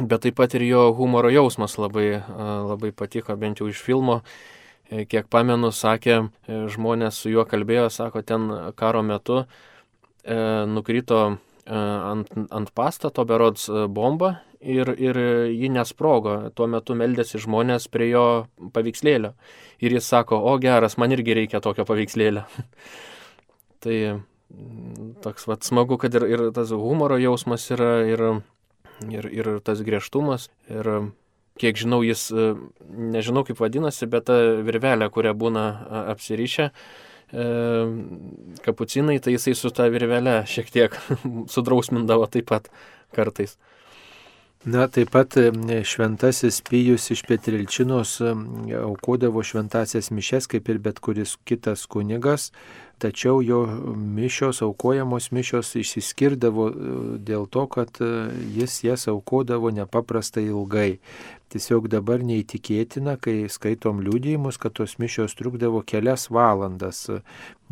bet 0.00 0.24
taip 0.24 0.38
pat 0.40 0.54
ir 0.56 0.64
jo 0.68 0.86
humoro 0.96 1.30
jausmas 1.32 1.76
labai, 1.80 2.22
labai 2.70 2.92
patiko, 2.96 3.36
bent 3.36 3.60
jau 3.60 3.68
iš 3.68 3.82
filmo. 3.84 4.20
E, 4.90 5.04
kiek 5.06 5.28
pamenu, 5.30 5.70
sakė, 5.70 6.16
e, 6.50 6.64
žmonės 6.74 7.20
su 7.22 7.30
juo 7.30 7.44
kalbėjo, 7.46 7.86
sako, 7.94 8.24
ten 8.26 8.48
karo 8.74 9.04
metu 9.06 9.44
e, 9.44 10.38
nukrito 10.66 11.20
ant, 11.70 12.30
ant 12.50 12.70
pastato 12.74 13.22
berods 13.28 13.68
bomba 13.94 14.32
ir, 14.58 14.90
ir 14.98 15.20
ji 15.54 15.68
nesprogo. 15.70 16.34
Tuo 16.56 16.66
metu 16.66 16.96
meldėsi 16.98 17.38
žmonės 17.44 17.86
prie 17.92 18.08
jo 18.10 18.24
paveikslėlio. 18.74 19.36
Ir 19.78 19.94
jis 19.94 20.08
sako, 20.10 20.40
o 20.50 20.56
geras, 20.58 20.98
man 20.98 21.14
irgi 21.14 21.36
reikia 21.38 21.62
tokio 21.62 21.86
paveikslėlio. 21.86 22.42
tai 23.84 24.00
toks 25.22 25.46
vat 25.50 25.64
smagu, 25.66 25.98
kad 26.00 26.14
ir, 26.14 26.26
ir 26.28 26.44
tas 26.56 26.72
humoro 26.74 27.18
jausmas 27.20 27.66
yra, 27.74 27.92
ir, 28.08 28.24
ir, 29.10 29.30
ir 29.30 29.50
tas 29.64 29.82
griežtumas. 29.86 30.48
Ir 30.70 31.10
kiek 31.60 31.76
žinau, 31.76 32.00
jis, 32.06 32.28
nežinau 32.88 33.44
kaip 33.48 33.60
vadinasi, 33.60 34.08
bet 34.10 34.28
ta 34.30 34.38
virvelė, 34.64 35.10
kurią 35.12 35.34
būna 35.36 35.64
apsirišę, 36.14 36.70
e, 36.70 37.48
kapucinai, 38.64 39.18
tai 39.20 39.36
jisai 39.36 39.56
su 39.58 39.72
ta 39.74 39.90
virvelė 39.92 40.40
šiek 40.48 40.72
tiek 40.72 40.96
sudrausmindavo 41.54 42.30
taip 42.32 42.48
pat 42.52 42.72
kartais. 43.16 43.58
Na, 44.60 44.84
taip 44.92 45.08
pat 45.14 45.38
šventasis 45.88 46.58
Pijus 46.68 47.06
iš 47.14 47.22
Petrilčinos 47.24 48.18
aukodavo 48.20 49.40
šventasias 49.40 50.10
mišes, 50.12 50.50
kaip 50.52 50.68
ir 50.68 50.82
bet 50.84 51.00
kuris 51.00 51.38
kitas 51.48 51.86
kunigas, 51.88 52.50
tačiau 53.00 53.40
jo 53.42 53.64
mišios, 53.96 54.60
aukojamos 54.62 55.30
mišios 55.32 55.74
išsiskirdavo 55.80 56.68
e, 56.68 56.94
dėl 57.26 57.48
to, 57.50 57.66
kad 57.72 58.00
e, 58.04 58.10
jis 58.56 58.82
jas 58.84 59.08
aukodavo 59.10 59.72
nepaprastai 59.74 60.46
ilgai. 60.50 60.98
Tiesiog 61.50 61.88
dabar 61.90 62.22
neįtikėtina, 62.22 63.16
kai 63.18 63.48
skaitom 63.50 64.04
liūdėjimus, 64.06 64.54
kad 64.62 64.76
tos 64.78 64.94
mišios 65.02 65.34
trukdavo 65.34 65.80
kelias 65.82 66.28
valandas, 66.30 67.08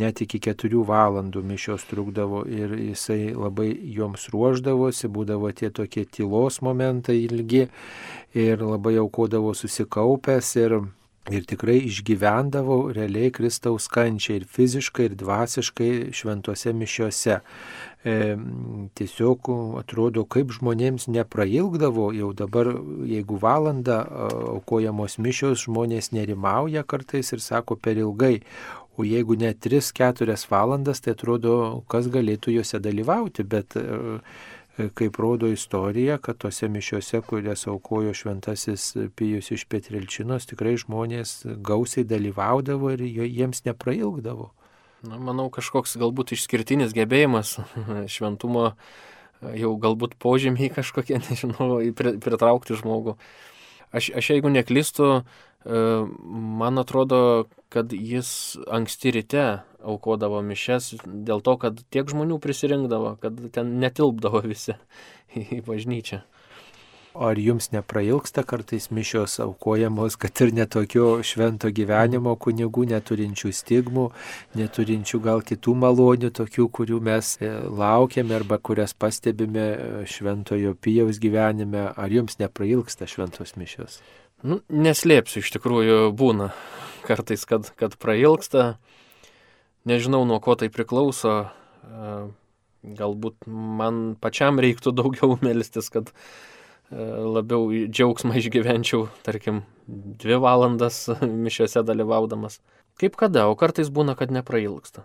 net 0.03 0.19
iki 0.25 0.41
keturių 0.43 0.83
valandų 0.89 1.45
mišios 1.47 1.87
trukdavo 1.87 2.43
ir 2.51 2.75
jisai 2.75 3.37
labai 3.39 3.71
joms 3.95 4.27
ruoždavosi, 4.35 5.13
būdavo 5.15 5.53
tie 5.55 5.71
tokie 5.71 6.09
tylos 6.11 6.59
momentai 6.59 7.21
ilgi 7.29 7.69
ir 8.35 8.67
labai 8.67 8.97
aukodavo 8.99 9.55
susikaupęs 9.55 10.57
ir 10.59 10.81
ir 11.31 11.45
tikrai 11.49 11.79
išgyvendavau 11.89 12.93
realiai 12.95 13.33
Kristaus 13.35 13.89
kančią 13.93 14.39
ir 14.39 14.47
fiziškai, 14.49 15.11
ir 15.11 15.17
dvasiškai 15.19 15.91
šventose 16.17 16.73
mišiuose. 16.73 17.39
E, 18.09 18.15
tiesiog 18.99 19.51
atrodo, 19.81 20.25
kaip 20.31 20.53
žmonėms 20.55 21.09
neprailgdavo, 21.11 22.11
jau 22.17 22.33
dabar, 22.37 22.71
jeigu 23.11 23.41
valandą 23.43 24.01
aukojamos 24.55 25.19
mišios, 25.19 25.67
žmonės 25.67 26.13
nerimauja 26.15 26.87
kartais 26.87 27.35
ir 27.35 27.43
sako 27.45 27.77
per 27.77 27.99
ilgai. 27.99 28.39
O 28.99 29.05
jeigu 29.07 29.37
net 29.39 29.61
3-4 29.63 30.35
valandas, 30.51 30.99
tai 30.99 31.13
atrodo, 31.15 31.85
kas 31.87 32.09
galėtų 32.11 32.57
juose 32.57 32.81
dalyvauti, 32.83 33.45
bet 33.47 33.77
e, 33.79 33.85
kaip 34.95 35.17
rodo 35.19 35.49
istorija, 35.51 36.19
kad 36.23 36.39
tose 36.39 36.69
mišiuose, 36.69 37.21
kurias 37.27 37.67
aukojo 37.67 38.15
šventasis 38.15 38.93
Pijus 39.17 39.51
iš 39.55 39.65
Petrilčinos, 39.71 40.47
tikrai 40.47 40.77
žmonės 40.79 41.43
gausiai 41.67 42.07
dalyvaudavo 42.07 42.93
ir 42.95 43.03
jiems 43.03 43.65
neprailgdavo. 43.67 44.53
Na, 45.07 45.19
manau, 45.23 45.47
kažkoks 45.55 45.97
galbūt 45.99 46.35
išskirtinis 46.35 46.95
gebėjimas 46.95 47.57
šventumo, 48.15 48.73
jau 49.55 49.75
galbūt 49.79 50.17
požymiai 50.23 50.71
kažkokie, 50.75 51.21
nežinau, 51.29 51.79
pritraukti 51.95 52.79
žmogų. 52.79 53.19
Aš, 53.95 54.11
aš 54.21 54.33
jeigu 54.35 54.51
neklystu, 54.53 55.23
e, 55.23 55.85
man 56.61 56.83
atrodo, 56.83 57.49
kad 57.69 57.93
jis 57.93 58.57
anksti 58.71 59.13
ryte 59.19 59.45
aukodavo 59.85 60.41
mišes 60.43 60.95
dėl 61.05 61.45
to, 61.45 61.57
kad 61.61 61.85
tiek 61.93 62.09
žmonių 62.09 62.41
prisirinkdavo, 62.43 63.17
kad 63.23 63.39
ten 63.55 63.77
netilpdavo 63.83 64.43
visi 64.47 64.77
į 65.37 65.63
bažnyčią. 65.67 66.25
Ar 67.19 67.39
jums 67.41 67.73
neprailgsta 67.73 68.45
kartais 68.47 68.93
mišios 68.95 69.41
aukojamos, 69.43 70.15
kad 70.21 70.39
ir 70.45 70.53
netokio 70.55 71.07
švento 71.27 71.71
gyvenimo 71.75 72.37
kunigų, 72.39 72.85
neturinčių 72.93 73.51
stigmų, 73.59 74.05
neturinčių 74.61 75.19
gal 75.25 75.43
kitų 75.43 75.75
malonių, 75.83 76.31
tokių, 76.39 76.69
kurių 76.79 77.01
mes 77.09 77.33
e, 77.41 77.51
laukiame 77.81 78.37
arba 78.39 78.61
kurias 78.63 78.95
pastebime 78.95 79.65
e, 79.65 79.89
šventojo 80.07 80.77
pijaus 80.79 81.19
gyvenime, 81.19 81.89
ar 81.91 82.15
jums 82.15 82.39
neprailgsta 82.39 83.09
šventos 83.11 83.57
mišios? 83.59 83.99
Nu, 84.47 84.61
neslėpsiu, 84.71 85.43
iš 85.43 85.57
tikrųjų 85.57 86.13
būna 86.15 86.53
kartais, 87.07 87.47
kad, 87.49 87.71
kad 87.79 87.97
prailgsta. 88.01 88.77
Nežinau, 89.89 90.25
nuo 90.29 90.41
ko 90.45 90.57
tai 90.59 90.71
priklauso. 90.73 91.35
E, 91.85 92.13
galbūt 92.99 93.49
man 93.49 94.15
pačiam 94.21 94.61
reiktų 94.63 94.95
daugiau 94.97 95.39
melstis, 95.47 95.91
kad 95.93 96.13
labiau 96.89 97.67
džiaugsmą 97.69 98.39
išgyvenčiau, 98.41 99.11
tarkim, 99.21 99.61
dvi 99.87 100.39
valandas 100.41 101.03
mišiuose 101.21 101.83
dalyvaudamas. 101.85 102.63
Kaip 102.99 103.19
kada, 103.21 103.45
o 103.53 103.57
kartais 103.61 103.91
būna, 103.93 104.17
kad 104.17 104.33
neprailgsta. 104.33 105.05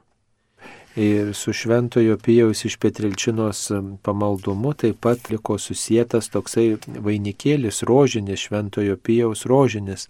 Ir 0.96 1.34
su 1.34 1.54
Šventojo 1.54 2.18
Pijaus 2.18 2.66
iš 2.66 2.78
Petrilčinos 2.78 3.72
pamaldumu 4.02 4.74
taip 4.74 5.00
pat 5.02 5.30
liko 5.34 5.58
susijęs 5.58 6.30
toksai 6.30 6.76
vainikėlis 6.86 7.82
rožinis, 7.90 8.46
Šventojo 8.46 8.98
Pijaus 9.02 9.46
rožinis. 9.50 10.08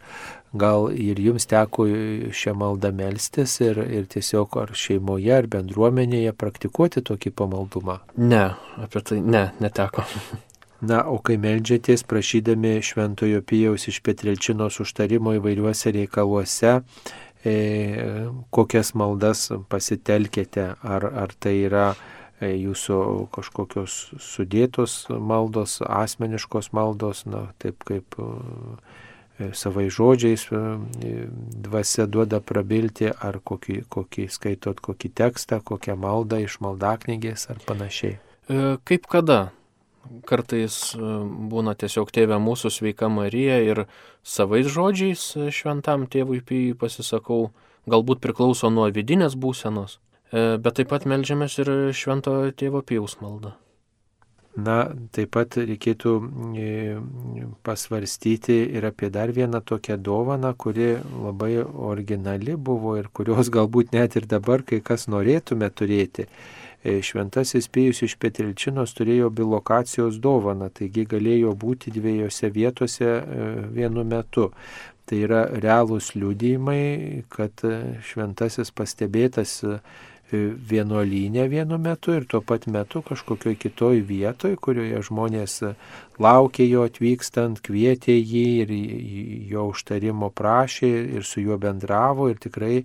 Gal 0.54 0.90
ir 0.92 1.22
jums 1.24 1.48
teko 1.48 1.88
šią 2.36 2.54
maldą 2.60 2.92
melstis 2.92 3.56
ir, 3.64 3.80
ir 3.80 4.10
tiesiog 4.12 4.60
ar 4.60 4.76
šeimoje, 4.76 5.32
ar 5.38 5.48
bendruomenėje 5.56 6.36
praktikuoti 6.36 7.02
tokį 7.02 7.32
pamaldumą? 7.32 8.02
Ne, 8.20 8.50
apie 8.84 9.02
tai 9.08 9.22
ne, 9.24 9.48
neteko. 9.64 10.04
Na, 10.84 11.06
o 11.08 11.16
kai 11.24 11.38
melžiatės 11.40 12.04
prašydami 12.04 12.76
Šventojo 12.84 13.40
Pijaus 13.48 13.88
iš 13.88 14.02
Petrilčinos 14.04 14.82
užtarimo 14.84 15.32
įvairiuose 15.38 15.94
reikaluose, 15.96 16.82
kokias 17.44 18.94
maldas 18.96 19.50
pasitelkėte, 19.70 20.68
ar, 20.80 21.06
ar 21.24 21.34
tai 21.44 21.58
yra 21.66 21.88
e, 22.40 22.54
jūsų 22.56 23.00
kažkokios 23.36 23.98
sudėtos 24.24 25.06
maldos, 25.10 25.82
asmeniškos 25.84 26.72
maldos, 26.76 27.26
na, 27.28 27.50
taip 27.60 27.84
kaip 27.88 28.16
e, 28.20 29.50
savai 29.54 29.90
žodžiais 29.90 30.46
e, 30.52 30.62
dvasia 31.68 32.06
duoda 32.08 32.40
prabilti, 32.40 33.10
ar 33.12 33.40
kokį, 33.44 33.84
kokį 33.92 34.28
skaitot 34.32 34.80
kokį 34.84 35.12
tekstą, 35.18 35.60
kokią 35.66 35.98
maldą 36.00 36.40
iš 36.44 36.60
maldaknygės 36.64 37.50
ar 37.54 37.60
panašiai. 37.68 38.20
E, 38.48 38.78
kaip 38.88 39.08
kada? 39.12 39.52
Kartais 40.28 40.78
e, 40.96 41.00
būna 41.52 41.76
tiesiog 41.80 42.12
tėvė 42.14 42.40
mūsų 42.44 42.72
sveika 42.74 43.10
Marija 43.12 43.60
ir 43.64 43.86
savais 44.24 44.70
žodžiais 44.72 45.26
e, 45.38 45.50
šventam 45.54 46.08
tėvui 46.12 46.42
Pijui 46.46 46.78
pasisakau, 46.80 47.52
galbūt 47.90 48.24
priklauso 48.24 48.72
nuo 48.74 48.90
vidinės 48.94 49.38
būsenos, 49.40 50.00
e, 50.32 50.56
bet 50.58 50.80
taip 50.80 50.94
pat 50.94 51.08
melžiamės 51.10 51.60
ir 51.64 51.74
švento 51.96 52.40
tėvo 52.58 52.84
Pijaus 52.86 53.20
maldą. 53.24 53.58
Na, 54.54 54.92
taip 55.10 55.32
pat 55.34 55.56
reikėtų 55.58 56.12
pasvarstyti 57.66 58.60
ir 58.78 58.86
apie 58.86 59.08
dar 59.10 59.32
vieną 59.34 59.64
tokią 59.66 59.98
dovaną, 59.98 60.52
kuri 60.54 60.92
labai 61.02 61.56
originali 61.64 62.54
buvo 62.54 62.94
ir 63.00 63.10
kurios 63.10 63.50
galbūt 63.50 63.98
net 63.98 64.14
ir 64.20 64.28
dabar 64.30 64.62
kai 64.62 64.78
kas 64.86 65.08
norėtume 65.10 65.72
turėti. 65.74 66.28
E, 66.84 66.98
šventasis 67.00 67.70
Pėjus 67.72 68.02
iš 68.04 68.18
Petrilčinos 68.20 68.92
turėjo 68.98 69.30
bilokacijos 69.32 70.18
dovaną, 70.24 70.68
taigi 70.76 71.06
galėjo 71.08 71.54
būti 71.56 71.94
dviejose 71.96 72.50
vietose 72.52 73.08
e, 73.08 73.46
vienu 73.72 74.04
metu. 74.04 74.50
Tai 75.08 75.20
yra 75.20 75.46
realūs 75.64 76.12
liūdėjimai, 76.18 77.24
kad 77.32 77.64
e, 77.68 78.02
šventasis 78.04 78.72
pastebėtas 78.76 79.62
vienuolynė 80.34 81.48
vienu 81.52 81.78
metu 81.82 82.16
ir 82.18 82.26
tuo 82.30 82.42
pat 82.42 82.68
metu 82.72 83.04
kažkokioj 83.06 83.56
kitoj 83.62 84.02
vietoj, 84.08 84.56
kurioje 84.62 85.02
žmonės 85.10 85.60
laukė 86.22 86.68
jo 86.70 86.86
atvykstant, 86.90 87.62
kvietė 87.66 88.16
jį 88.18 88.48
ir 88.64 88.74
jo 89.54 89.68
užtarimo 89.74 90.32
prašė 90.34 90.92
ir 91.18 91.28
su 91.28 91.44
juo 91.46 91.60
bendravo 91.62 92.30
ir 92.32 92.42
tikrai 92.42 92.84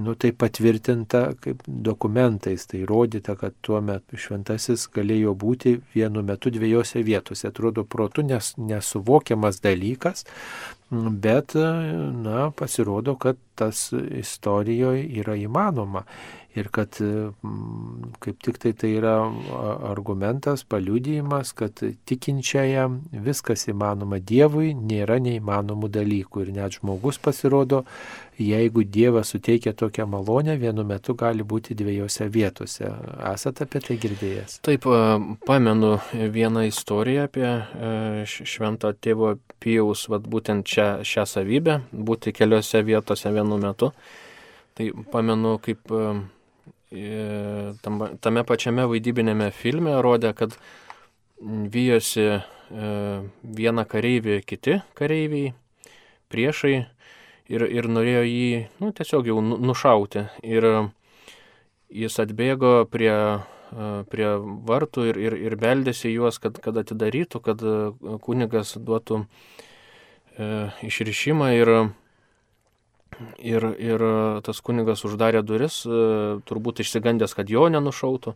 nu, 0.00 0.14
tai 0.14 0.32
patvirtinta 0.32 1.22
kaip 1.40 1.62
dokumentais, 1.66 2.66
tai 2.70 2.82
įrodyta, 2.84 3.36
kad 3.38 3.56
tuo 3.64 3.80
metu 3.84 4.18
šventasis 4.20 4.86
galėjo 4.94 5.34
būti 5.38 5.76
vienu 5.94 6.22
metu 6.26 6.52
dviejose 6.54 7.02
vietose. 7.06 7.48
Atrodo, 7.50 7.84
protu 7.84 8.24
nes, 8.26 8.54
nesuvokiamas 8.58 9.60
dalykas, 9.64 10.24
bet, 10.90 11.54
na, 11.54 12.50
pasirodo, 12.56 13.16
kad 13.20 13.38
tas 13.60 13.90
istorijoje 13.94 15.06
yra 15.20 15.36
įmanoma 15.38 16.06
ir 16.54 16.68
kad 16.68 16.96
mm, 17.00 18.14
kaip 18.18 18.40
tik 18.42 18.58
tai 18.58 18.72
tai 18.72 18.90
yra 18.98 19.14
argumentas, 19.90 20.64
paliudijimas, 20.64 21.52
kad 21.52 21.82
tikinčiajam 22.04 23.00
viskas 23.12 23.68
įmanoma 23.70 24.18
Dievui, 24.18 24.72
nėra 24.74 25.20
neįmanomų 25.22 25.90
dalykų 25.94 26.46
ir 26.46 26.52
net 26.56 26.80
žmogus 26.80 27.20
pasirodo, 27.22 27.84
jeigu 28.40 28.84
Dievas 28.84 29.30
suteikia 29.30 29.72
tokią 29.76 30.06
malonę, 30.10 30.56
vienu 30.58 30.84
metu 30.84 31.14
gali 31.14 31.44
būti 31.44 31.76
dviejose 31.78 32.26
vietose. 32.32 32.88
Esate 33.32 33.66
apie 33.66 33.82
tai 33.84 33.98
girdėjęs? 34.00 34.58
Taip, 34.66 34.88
pamenu 35.46 35.98
vieną 36.12 36.64
istoriją 36.70 37.28
apie 37.28 37.52
švento 38.26 38.92
tėvo 38.96 39.36
Pijaus, 39.60 40.06
vad 40.08 40.24
būtent 40.30 40.64
šią, 40.64 40.88
šią 41.04 41.26
savybę, 41.28 41.80
būti 41.92 42.32
keliose 42.32 42.80
vietose 42.86 43.28
vienu 43.34 43.49
metu. 43.58 43.90
Tai 44.78 44.86
pamenu, 45.10 45.56
kaip 45.64 45.90
tame 46.90 48.42
pačiame 48.46 48.86
vaidybinėme 48.90 49.50
filme 49.54 49.94
rodė, 50.02 50.32
kad 50.34 50.56
vyjosi 51.40 52.26
e, 52.26 52.40
vieną 53.42 53.84
kareivį 53.88 54.40
kiti 54.44 54.80
kareiviai, 54.98 55.54
priešai 56.30 56.74
ir, 57.48 57.62
ir 57.64 57.88
norėjo 57.88 58.24
jį 58.26 58.66
nu, 58.82 58.90
tiesiog 58.92 59.30
jau 59.30 59.38
nu, 59.40 59.56
nušauti. 59.56 60.26
Ir 60.42 60.66
jis 61.90 62.18
atbėgo 62.20 62.84
prie, 62.90 63.14
e, 63.14 63.88
prie 64.10 64.28
vartų 64.66 65.06
ir, 65.12 65.22
ir, 65.28 65.38
ir 65.46 65.56
beldėsi 65.62 66.12
juos, 66.12 66.42
kad, 66.42 66.58
kad 66.58 66.76
atidarytų, 66.82 67.40
kad 67.40 67.64
kunigas 68.26 68.74
duotų 68.76 69.22
e, 69.22 70.68
išrišimą 70.90 71.54
ir 71.54 71.74
Ir, 73.42 73.64
ir 73.76 74.02
tas 74.46 74.60
kunigas 74.64 75.04
uždarė 75.04 75.42
duris, 75.44 75.82
e, 75.84 76.40
turbūt 76.48 76.82
išsigandęs, 76.84 77.34
kad 77.36 77.50
jo 77.52 77.66
nenušautų. 77.72 78.34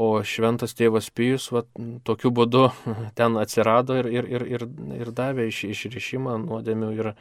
O 0.00 0.08
šventas 0.24 0.72
tėvas 0.78 1.10
Pijus 1.12 1.50
va, 1.52 1.64
tokiu 2.06 2.30
būdu 2.32 2.68
ten 3.18 3.36
atsirado 3.40 3.98
ir, 4.00 4.08
ir, 4.08 4.28
ir, 4.38 4.46
ir, 4.56 4.66
ir 5.02 5.14
davė 5.16 5.50
iš, 5.50 5.64
išrišimą 5.74 6.38
nuodėmių. 6.46 6.90
Ir, 6.96 7.12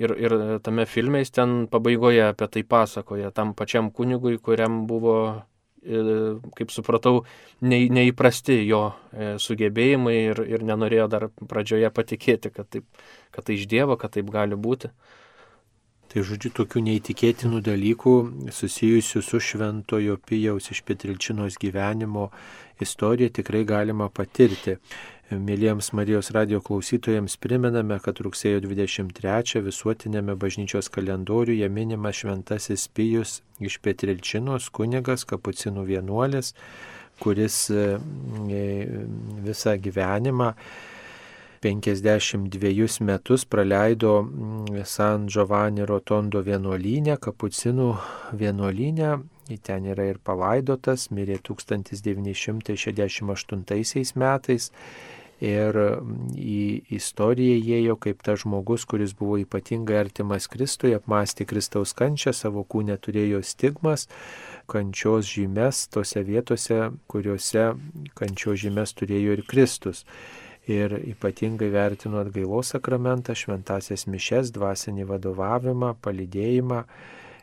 ir, 0.00 0.16
ir 0.24 0.36
tame 0.64 0.86
filme 0.88 1.20
jis 1.22 1.34
ten 1.36 1.56
pabaigoje 1.72 2.24
apie 2.30 2.48
tai 2.48 2.62
pasakoja 2.64 3.32
tam 3.34 3.52
pačiam 3.58 3.90
kunigui, 3.92 4.38
kuriam 4.40 4.84
buvo, 4.88 5.16
e, 5.84 6.36
kaip 6.56 6.72
supratau, 6.72 7.24
ne, 7.60 7.82
neįprasti 7.98 8.62
jo 8.62 8.86
e, 8.88 9.34
sugebėjimai 9.42 10.16
ir, 10.30 10.44
ir 10.54 10.64
nenorėjo 10.70 11.10
dar 11.12 11.28
pradžioje 11.50 11.92
patikėti, 11.92 12.54
kad, 12.54 12.70
taip, 12.72 12.86
kad 13.34 13.50
tai 13.50 13.58
iš 13.58 13.68
Dievo, 13.68 13.98
kad 14.00 14.16
taip 14.16 14.32
gali 14.32 14.56
būti. 14.56 14.94
Tai 16.12 16.20
žodžiu, 16.28 16.50
tokių 16.52 16.82
neįtikėtinų 16.84 17.62
dalykų 17.64 18.10
susijusių 18.52 19.20
su 19.24 19.38
Šventojo 19.40 20.18
Pijaus 20.20 20.66
iš 20.74 20.82
Petrilčinos 20.84 21.56
gyvenimo 21.56 22.26
istorija 22.84 23.32
tikrai 23.32 23.62
galima 23.64 24.10
patirti. 24.12 24.74
Mėlyjams 25.32 25.88
Marijos 25.96 26.28
radio 26.36 26.60
klausytojams 26.60 27.38
priminame, 27.40 27.96
kad 28.04 28.20
rugsėjo 28.20 28.60
23 28.66 29.64
visuotinėme 29.64 30.36
bažnyčios 30.36 30.92
kalendoriuje 30.92 31.72
minimas 31.72 32.20
Šventasis 32.20 32.90
Pijus 32.92 33.38
iš 33.56 33.80
Petrilčinos 33.80 34.68
kunigas 34.68 35.24
kapucinų 35.24 35.86
vienuolis, 35.94 36.52
kuris 37.24 37.62
e, 37.72 37.86
visą 39.48 39.78
gyvenimą 39.80 40.52
52 41.62 43.00
metus 43.00 43.44
praleido 43.44 44.22
mm, 44.22 44.84
San 44.84 45.28
Giovanni 45.28 45.86
Rotondo 45.86 46.42
vienuolynę, 46.42 47.16
kapucinų 47.22 47.96
vienuolynę. 48.34 49.18
Ten 49.62 49.86
yra 49.86 50.04
ir 50.10 50.18
palaidotas, 50.18 51.10
mirė 51.14 51.38
1968 51.38 54.18
metais. 54.18 54.72
ir 55.42 55.74
į 56.38 56.86
istoriją 56.94 57.58
įėjo 57.58 57.96
kaip 57.98 58.22
tas 58.22 58.44
žmogus, 58.44 58.86
kuris 58.86 59.10
buvo 59.18 59.34
ypatingai 59.42 59.98
artimas 59.98 60.46
Kristui, 60.46 60.94
apmastė 60.94 61.42
Kristaus 61.50 61.90
kančią, 61.98 62.30
savo 62.30 62.62
kūnę 62.62 62.94
turėjo 63.02 63.42
stigmas, 63.42 64.06
kančios 64.70 65.26
žymes 65.26 65.90
tose 65.90 66.22
vietose, 66.22 66.94
kuriuose 67.10 67.74
kančios 68.14 68.62
žymes 68.62 68.94
turėjo 68.94 69.34
ir 69.34 69.42
Kristus 69.50 70.06
ir 70.70 70.94
ypatingai 71.10 71.70
vertino 71.72 72.20
atgailos 72.22 72.72
sakramentą, 72.76 73.34
šventasias 73.34 74.06
mišes, 74.06 74.52
dvasinį 74.54 75.08
vadovavimą, 75.10 75.96
palydėjimą, 76.04 76.84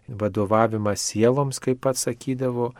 vadovavimą 0.08 0.96
sieloms, 0.96 1.60
kaip 1.64 1.84
pats 1.84 2.08
sakydavo. 2.08 2.74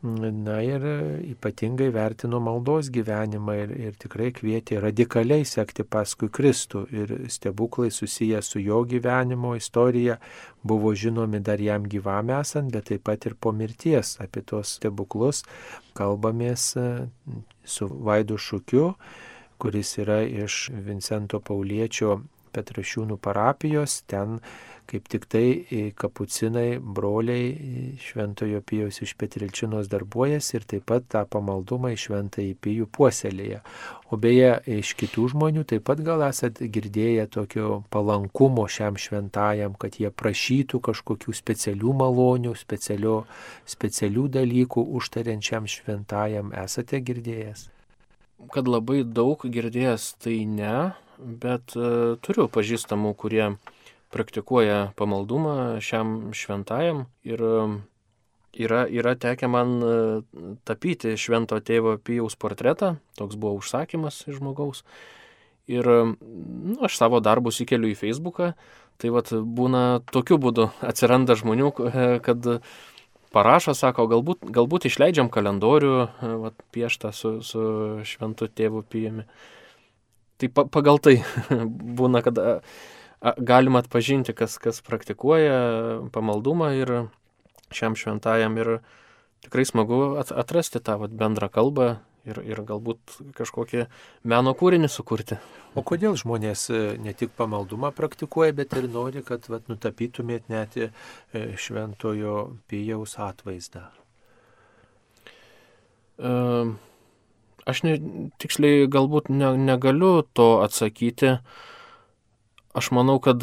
Na 0.00 0.62
ir 0.64 0.80
ypatingai 1.28 1.90
vertino 1.92 2.38
maldos 2.40 2.86
gyvenimą 2.88 3.56
ir, 3.66 3.72
ir 3.76 3.96
tikrai 4.00 4.30
kvietė 4.32 4.78
radikaliai 4.80 5.44
sekti 5.44 5.84
paskui 5.84 6.30
Kristų. 6.32 6.86
Ir 6.88 7.12
stebuklai 7.28 7.90
susiję 7.92 8.40
su 8.40 8.62
jo 8.64 8.78
gyvenimo 8.88 9.52
istorija 9.58 10.16
buvo 10.64 10.94
žinomi 10.96 11.42
dar 11.44 11.60
jam 11.60 11.84
gyvam 11.84 12.32
esant, 12.38 12.72
bet 12.72 12.88
taip 12.88 13.04
pat 13.10 13.28
ir 13.28 13.36
po 13.36 13.52
mirties. 13.52 14.14
Apie 14.24 14.40
tos 14.40 14.78
stebuklus 14.78 15.42
kalbamės 15.92 16.70
su 17.68 17.90
Vaidu 18.08 18.40
Šukiu 18.40 18.94
kuris 19.60 19.96
yra 20.02 20.20
iš 20.24 20.66
Vincento 20.88 21.40
Pauliečio 21.44 22.20
Petrašiūnų 22.50 23.20
parapijos, 23.22 24.00
ten 24.10 24.40
kaip 24.90 25.06
tik 25.06 25.26
tai 25.30 25.92
kapucinai, 25.94 26.80
broliai 26.82 27.94
Šventojo 28.02 28.58
Pijaus 28.66 28.98
iš 29.04 29.14
Petrilčinos 29.20 29.86
darbuojasi 29.90 30.56
ir 30.58 30.66
taip 30.72 30.86
pat 30.90 31.06
tą 31.14 31.22
pamaldumą 31.30 31.92
į 31.94 32.00
Šventąjį 32.04 32.56
Pijų 32.64 32.88
puoselėje. 32.96 33.60
O 34.10 34.18
beje, 34.18 34.50
iš 34.80 34.94
kitų 34.98 35.28
žmonių 35.34 35.64
taip 35.70 35.86
pat 35.86 36.02
gal 36.06 36.24
esat 36.26 36.58
girdėję 36.58 37.28
tokio 37.30 37.82
palankumo 37.94 38.66
šiam 38.66 38.98
šventajam, 38.98 39.78
kad 39.78 40.00
jie 40.02 40.10
prašytų 40.10 40.82
kažkokių 40.90 41.36
specialių 41.38 41.98
malonių, 42.02 42.56
specialių, 42.58 43.18
specialių 43.76 44.30
dalykų 44.40 44.88
užtariančiam 44.98 45.70
šventajam. 45.70 46.50
Esate 46.66 46.98
girdėjęs? 46.98 47.70
Kad 48.52 48.68
labai 48.68 49.02
daug 49.04 49.42
girdėjęs, 49.44 50.14
tai 50.22 50.42
ne, 50.48 50.92
bet 51.18 51.76
uh, 51.76 52.16
turiu 52.24 52.48
pažįstamų, 52.52 53.14
kurie 53.20 53.54
praktikuoja 54.10 54.90
pamaldumą 54.98 55.78
šiam 55.84 56.32
šventajam 56.34 57.04
ir 57.28 57.44
uh, 57.44 57.76
yra, 58.56 58.86
yra 58.88 59.14
tekę 59.20 59.50
man 59.50 59.78
uh, 59.84 60.26
tapyti 60.68 61.14
švento 61.20 61.60
tėvo 61.60 61.98
Pijaus 62.02 62.38
portretą, 62.40 62.96
toks 63.20 63.38
buvo 63.38 63.60
užsakymas 63.60 64.24
iš 64.26 64.40
žmogaus. 64.40 64.84
Ir 65.70 65.86
nu, 65.86 66.80
aš 66.82 66.96
savo 66.98 67.20
darbus 67.22 67.60
įkeliu 67.62 67.92
į 67.92 67.98
Facebooką, 68.00 68.54
tai 68.98 69.10
vat 69.14 69.30
būna 69.30 70.00
tokiu 70.10 70.40
būdu 70.42 70.66
atsiranda 70.82 71.36
žmonių, 71.38 71.68
kad 72.26 72.48
parašo, 73.34 73.74
sako, 73.78 74.06
galbūt, 74.10 74.44
galbūt 74.54 74.88
išleidžiam 74.90 75.30
kalendorių, 75.32 75.94
e, 76.02 76.32
vat, 76.44 76.62
pieštą 76.74 77.12
su, 77.14 77.32
su 77.46 77.62
šventu 78.06 78.50
tėvu 78.50 78.82
pijami. 78.90 79.26
Tai 80.40 80.50
pa, 80.56 80.66
pagal 80.66 81.00
tai 81.02 81.18
būna, 82.00 82.24
kad 82.26 82.40
a, 82.40 82.58
a, 83.20 83.34
galima 83.38 83.84
atpažinti, 83.84 84.34
kas, 84.36 84.58
kas 84.62 84.82
praktikuoja 84.86 85.58
pamaldumą 86.14 86.72
ir 86.78 86.94
šiam 87.74 87.96
šventajam 87.98 88.58
ir 88.58 88.78
tikrai 89.46 89.66
smagu 89.68 90.02
at, 90.20 90.32
atrasti 90.34 90.82
tą 90.82 90.98
vat, 91.04 91.14
bendrą 91.14 91.50
kalbą 91.52 91.94
ir, 92.28 92.40
ir 92.44 92.60
galbūt 92.66 93.16
kažkokį 93.36 93.86
meno 94.28 94.52
kūrinį 94.56 94.90
sukurti. 94.92 95.38
O 95.78 95.84
kodėl 95.86 96.16
žmonės 96.20 96.66
e, 96.72 96.80
ne 97.00 97.14
tik 97.16 97.32
pamaldumą 97.38 97.92
praktikuoja, 97.96 98.54
bet 98.56 98.74
ir 98.76 98.88
nori, 98.90 99.22
kad 99.26 99.46
vat, 99.52 99.68
nutapytumėt 99.70 100.50
net 100.52 100.76
e, 100.76 100.90
šventojo 101.60 102.36
pijaus 102.70 103.16
atvaizdą? 103.22 103.86
Uh, 106.20 106.74
aš 107.64 107.80
ne, 107.86 107.94
tiksliai 108.42 108.84
galbūt 108.92 109.30
ne, 109.32 109.54
negaliu 109.56 110.20
to 110.36 110.50
atsakyti. 110.60 111.38
Aš 112.76 112.90
manau, 112.92 113.16
kad 113.24 113.40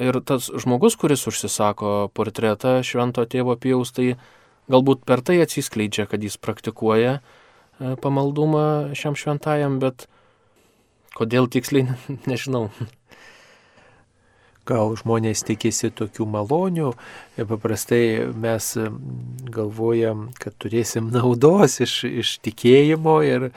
ir 0.00 0.18
tas 0.26 0.48
žmogus, 0.50 0.96
kuris 0.98 1.22
užsisako 1.30 2.10
portretą 2.16 2.80
švento 2.82 3.22
tėvo 3.22 3.54
pijaus, 3.60 3.94
tai 3.94 4.16
galbūt 4.72 5.06
per 5.06 5.22
tai 5.22 5.38
atsiskleidžia, 5.44 6.08
kad 6.10 6.26
jis 6.26 6.40
praktikuoja 6.42 7.20
uh, 7.20 7.22
E, 7.22 7.39
pamaldumą 7.80 8.94
šiam 8.98 9.16
šventajam, 9.18 9.78
bet 9.82 10.06
kodėl 11.16 11.48
tiksliai, 11.52 11.88
nežinau. 12.30 12.68
Gal 14.70 14.94
žmonės 14.98 15.42
tikisi 15.46 15.90
tokių 15.90 16.26
malonių, 16.30 16.92
paprastai 17.48 18.28
mes 18.38 18.68
galvojam, 19.50 20.28
kad 20.38 20.54
turėsim 20.62 21.08
naudos 21.16 21.80
iš, 21.82 21.94
iš 22.06 22.34
tikėjimo 22.44 23.16
ir, 23.26 23.48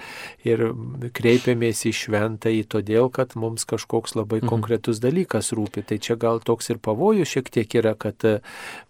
ir 0.48 0.66
kreipiamės 1.14 1.86
į 1.90 1.94
šventąjį 2.02 2.64
todėl, 2.76 3.12
kad 3.14 3.38
mums 3.40 3.68
kažkoks 3.70 4.18
labai 4.18 4.42
mhm. 4.42 4.50
konkretus 4.50 5.02
dalykas 5.04 5.54
rūpi. 5.54 5.86
Tai 5.88 6.00
čia 6.02 6.18
gal 6.20 6.42
toks 6.44 6.74
ir 6.74 6.82
pavojus 6.84 7.36
šiek 7.36 7.52
tiek 7.54 7.78
yra, 7.80 7.94
kad 8.00 8.26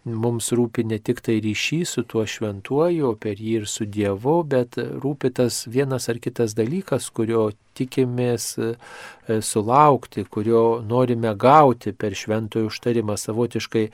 mums 0.07 0.51
rūpi 0.55 0.87
ne 0.87 0.99
tik 1.03 1.21
tai 1.25 1.39
ryšys 1.43 1.97
su 1.97 2.05
tuo 2.07 2.25
šventuoju, 2.29 3.15
per 3.19 3.39
jį 3.39 3.59
ir 3.61 3.69
su 3.69 3.87
Dievu, 3.89 4.39
bet 4.47 4.79
rūpi 4.79 5.33
tas 5.35 5.63
vienas 5.67 6.09
ar 6.11 6.21
kitas 6.23 6.55
dalykas, 6.57 7.09
kurio 7.13 7.51
tikimės 7.77 8.49
e, 8.59 8.73
sulaukti, 9.41 10.25
kurio 10.29 10.81
norime 10.85 11.33
gauti 11.39 11.93
per 11.93 12.15
šventojų 12.17 12.69
užtarimą 12.71 13.17
savotiškai. 13.19 13.87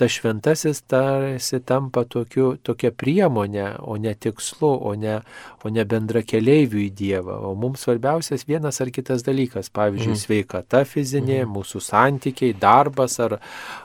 Ta 0.00 0.06
šventasis 0.08 0.78
tarsi 0.88 1.58
tampa 1.60 2.06
tokiu, 2.08 2.54
tokia 2.64 2.88
priemonė, 2.88 3.66
o 3.84 3.98
ne 4.00 4.14
tikslu, 4.16 4.70
o 4.88 4.94
ne, 4.96 5.18
o 5.60 5.68
ne 5.68 5.84
bendra 5.84 6.22
keliaivių 6.24 6.80
į 6.86 6.88
Dievą. 6.96 7.36
O 7.44 7.52
mums 7.52 7.84
svarbiausias 7.84 8.46
vienas 8.48 8.80
ar 8.80 8.88
kitas 8.96 9.26
dalykas, 9.26 9.68
pavyzdžiui, 9.76 10.14
mm. 10.14 10.20
sveikata 10.24 10.86
fizinė, 10.88 11.42
mm. 11.42 11.52
mūsų 11.52 11.84
santykiai, 11.84 12.56
darbas 12.56 13.20
ar, 13.20 13.42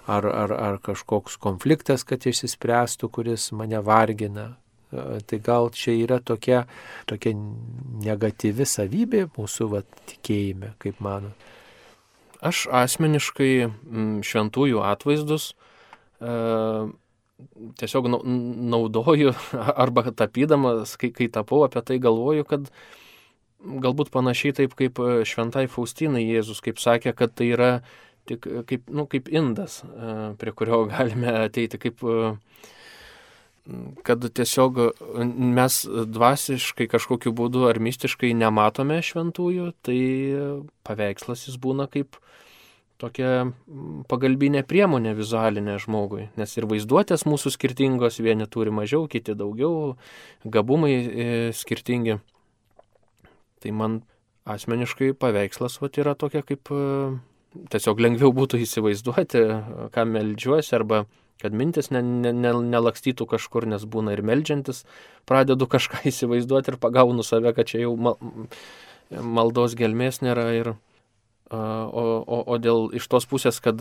ar, 0.08 0.30
ar, 0.46 0.56
ar 0.70 0.84
kažkoks 0.88 1.36
konfliktas, 1.44 2.08
kad 2.08 2.24
išsispręstų, 2.24 3.12
kuris 3.12 3.52
mane 3.52 3.84
vargina. 3.84 4.54
Tai 4.94 5.40
gal 5.44 5.72
čia 5.74 5.96
yra 5.98 6.20
tokia, 6.24 6.66
tokia 7.10 7.34
negatyvi 8.06 8.68
savybė 8.70 9.26
mūsų 9.34 9.70
va, 9.72 9.82
tikėjime, 10.12 10.76
kaip 10.82 11.02
mano. 11.04 11.34
Aš 12.46 12.66
asmeniškai 12.70 13.52
šventųjų 14.28 14.84
atvaizdus 14.86 15.48
e, 16.22 16.36
tiesiog 17.82 18.12
naudoju 18.14 19.34
arba 19.84 20.06
tapydamas, 20.12 20.96
kai, 21.02 21.12
kai 21.16 21.32
tapau 21.34 21.64
apie 21.66 21.82
tai 21.88 22.00
galvoju, 22.04 22.46
kad 22.48 22.70
galbūt 23.66 24.14
panašiai 24.14 24.56
taip 24.62 24.76
kaip 24.78 25.02
šventai 25.26 25.66
Faustinai 25.72 26.24
Jėzus, 26.28 26.62
kaip 26.64 26.80
sakė, 26.82 27.16
kad 27.18 27.34
tai 27.34 27.50
yra 27.56 27.72
tik 28.30 28.46
kaip, 28.70 28.88
nu, 28.94 29.06
kaip 29.10 29.30
indas, 29.34 29.82
prie 30.40 30.54
kurio 30.54 30.84
galime 30.94 31.34
ateiti, 31.46 31.82
kaip, 31.82 32.06
kad 34.06 34.26
tiesiog 34.38 34.78
mes 35.58 35.80
dvasiškai 35.90 36.86
kažkokiu 36.92 37.34
būdu 37.34 37.66
ar 37.70 37.80
mistiškai 37.82 38.34
nematome 38.38 39.00
šventųjų, 39.06 39.72
tai 39.86 40.00
paveikslas 40.86 41.48
jis 41.48 41.58
būna 41.62 41.88
kaip 41.90 42.20
tokia 43.02 43.52
pagalbinė 44.10 44.64
priemonė 44.68 45.16
vizualinė 45.18 45.78
žmogui, 45.84 46.30
nes 46.40 46.56
ir 46.56 46.68
vaizduotės 46.70 47.26
mūsų 47.28 47.56
skirtingos, 47.56 48.22
vieni 48.24 48.48
turi 48.48 48.74
mažiau, 48.74 49.10
kiti 49.12 49.36
daugiau, 49.36 49.96
gabumai 50.46 50.94
e, 50.96 51.30
skirtingi. 51.56 52.20
Tai 53.64 53.74
man 53.76 54.00
asmeniškai 54.46 55.14
paveikslas 55.20 55.80
vat, 55.82 56.00
yra 56.00 56.16
tokia 56.16 56.46
kaip 56.46 56.72
e, 56.72 56.86
tiesiog 57.74 58.02
lengviau 58.06 58.32
būtų 58.36 58.62
įsivaizduoti, 58.64 59.44
ką 59.96 60.08
meldžiuosi, 60.12 60.76
arba 60.78 61.06
kad 61.42 61.54
mintis 61.54 61.92
ne, 61.92 62.02
ne, 62.02 62.32
ne, 62.34 62.54
nelakstytų 62.76 63.28
kažkur, 63.36 63.68
nes 63.70 63.86
būna 63.86 64.16
ir 64.16 64.24
meldžiantis, 64.26 64.84
pradedu 65.30 65.68
kažką 65.72 66.06
įsivaizduoti 66.12 66.74
ir 66.74 66.82
pagaunu 66.82 67.26
save, 67.28 67.54
kad 67.58 67.72
čia 67.72 67.86
jau 67.86 67.96
mal, 68.00 68.20
maldos 69.12 69.78
gelmės 69.80 70.24
nėra 70.26 70.50
ir 70.58 70.76
O, 71.46 71.58
o, 71.62 72.38
o 72.50 72.56
dėl 72.58 72.88
iš 72.98 73.06
tos 73.06 73.28
pusės, 73.30 73.60
kad 73.62 73.78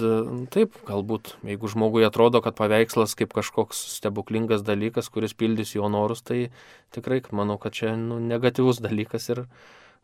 taip, 0.52 0.74
galbūt, 0.84 1.30
jeigu 1.48 1.70
žmogui 1.72 2.02
atrodo, 2.04 2.42
kad 2.44 2.52
paveikslas 2.58 3.16
kaip 3.16 3.32
kažkoks 3.32 3.80
stebuklingas 3.94 4.60
dalykas, 4.66 5.08
kuris 5.08 5.32
pildys 5.32 5.72
jo 5.72 5.88
norus, 5.88 6.20
tai 6.20 6.50
tikrai 6.92 7.22
manau, 7.32 7.56
kad 7.62 7.72
čia 7.72 7.94
nu, 7.96 8.20
negatyvus 8.20 8.82
dalykas 8.84 9.30
ir 9.32 9.46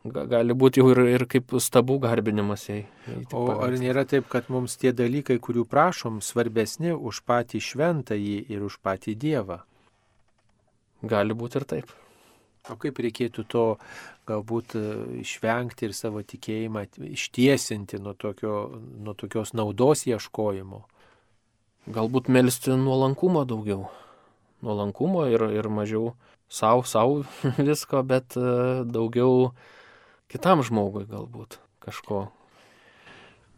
gali 0.03 0.53
būti 0.57 0.81
jau 0.81 0.89
ir, 0.93 1.01
ir 1.13 1.25
kaip 1.29 1.53
stabų 1.61 1.99
garbinimas 2.05 2.67
jai. 2.69 2.85
O 3.37 3.47
ar 3.61 3.75
nėra 3.77 4.05
taip, 4.09 4.27
kad 4.31 4.49
mums 4.49 4.77
tie 4.81 4.93
dalykai, 4.95 5.37
kurių 5.37 5.65
prašom, 5.69 6.21
svarbesni 6.25 6.93
už 6.93 7.21
patį 7.27 7.61
šventąjį 7.61 8.37
ir 8.49 8.63
už 8.65 8.79
patį 8.81 9.15
Dievą? 9.21 9.61
Gali 11.01 11.37
būti 11.37 11.61
ir 11.61 11.67
taip. 11.69 11.93
O 12.69 12.77
kaip 12.77 12.99
reikėtų 13.01 13.45
to 13.49 13.65
galbūt 14.29 14.75
išvengti 15.21 15.87
ir 15.87 15.95
savo 15.97 16.21
tikėjimą 16.21 16.85
ištiesinti 17.09 17.97
nuo, 17.97 18.13
tokio, 18.13 18.69
nuo 19.01 19.15
tokios 19.17 19.55
naudos 19.57 20.05
ieškojimo? 20.05 20.83
Galbūt 21.89 22.29
melstį 22.29 22.77
nuolankumo 22.77 23.41
daugiau. 23.49 23.87
Nuolankumo 24.61 25.25
ir, 25.33 25.47
ir 25.57 25.69
mažiau 25.73 26.13
savo, 26.51 26.85
savo 26.85 27.23
visko, 27.69 28.03
bet 28.05 28.37
e, 28.37 28.83
daugiau 28.85 29.55
kitam 30.31 30.63
žmogui 30.65 31.07
galbūt 31.09 31.59
kažko 31.83 32.27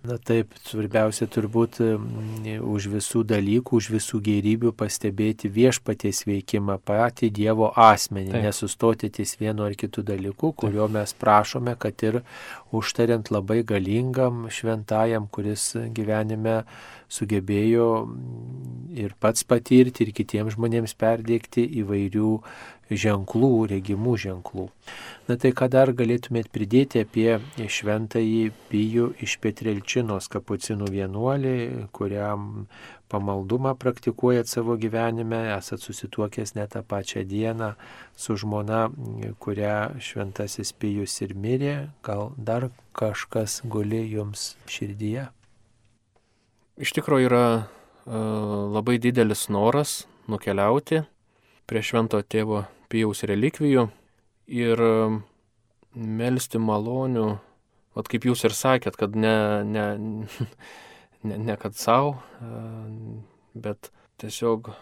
Na 0.03 0.17
taip, 0.19 0.51
svarbiausia 0.67 1.29
turbūt 1.31 1.77
už 1.79 2.87
visų 2.91 3.21
dalykų, 3.23 3.77
už 3.79 3.85
visų 3.93 4.17
gerybių 4.25 4.73
pastebėti 4.75 5.47
viešpaties 5.47 6.25
veikimą, 6.27 6.75
patį 6.83 7.29
Dievo 7.31 7.69
asmenį, 7.71 8.33
taip. 8.33 8.43
nesustoti 8.43 9.07
ties 9.15 9.37
vienu 9.39 9.63
ar 9.63 9.77
kitu 9.79 10.03
dalyku, 10.03 10.51
kurio 10.59 10.89
taip. 10.89 10.97
mes 10.97 11.15
prašome, 11.15 11.77
kad 11.79 12.03
ir 12.03 12.19
užtariant 12.75 13.31
labai 13.31 13.61
galingam 13.63 14.49
šventajam, 14.51 15.29
kuris 15.31 15.69
gyvenime 15.95 16.65
sugebėjo 17.07 17.87
ir 18.99 19.15
pats 19.23 19.47
patirti, 19.47 20.03
ir 20.03 20.11
kitiems 20.19 20.57
žmonėms 20.57 20.97
perdėkti 20.99 21.63
įvairių 21.79 22.33
ženklų, 22.91 23.67
regimų 23.71 24.15
ženklų. 24.19 24.67
Na 25.29 25.37
tai 25.39 25.53
ką 25.55 25.69
dar 25.71 25.93
galėtumėt 25.95 26.49
pridėti 26.51 27.03
apie 27.03 27.39
šventąjį 27.57 28.51
Pijų 28.71 29.13
iš 29.23 29.37
Petrelčinos 29.43 30.27
kapucinų 30.31 30.89
vienuolį, 30.91 31.55
kuriam 31.95 32.67
pamaldumą 33.13 33.75
praktikuojat 33.79 34.49
savo 34.49 34.75
gyvenime, 34.79 35.45
esat 35.53 35.83
susituokęs 35.85 36.55
net 36.57 36.73
tą 36.73 36.81
pačią 36.83 37.23
dieną 37.29 37.73
su 38.17 38.35
žmona, 38.39 38.87
kurią 39.39 40.01
šventasis 40.01 40.73
Pijus 40.73 41.21
ir 41.21 41.35
mirė, 41.37 41.75
gal 42.03 42.33
dar 42.37 42.71
kažkas 42.97 43.61
guli 43.63 44.03
jums 44.11 44.53
širdyje? 44.67 45.29
Iš 46.81 46.95
tikrųjų 46.97 47.29
yra 47.29 47.45
uh, 47.53 47.65
labai 48.73 48.97
didelis 48.97 49.45
noras 49.53 50.03
nukeliauti 50.27 51.03
prie 51.69 51.83
švento 51.85 52.19
tėvo 52.21 52.63
Pijaus 52.91 53.23
relikvijų 53.25 53.87
ir 54.53 54.83
um, 54.83 55.21
melstį 55.93 56.61
malonių, 56.61 57.27
vat 57.97 58.09
kaip 58.09 58.25
jūs 58.27 58.43
ir 58.47 58.55
sakėt, 58.57 58.97
kad 58.99 59.15
ne, 59.15 59.35
ne, 59.65 59.85
ne, 61.27 61.37
ne 61.37 61.57
kad 61.59 61.77
savo, 61.77 62.17
bet 63.53 63.91
tiesiog 64.21 64.73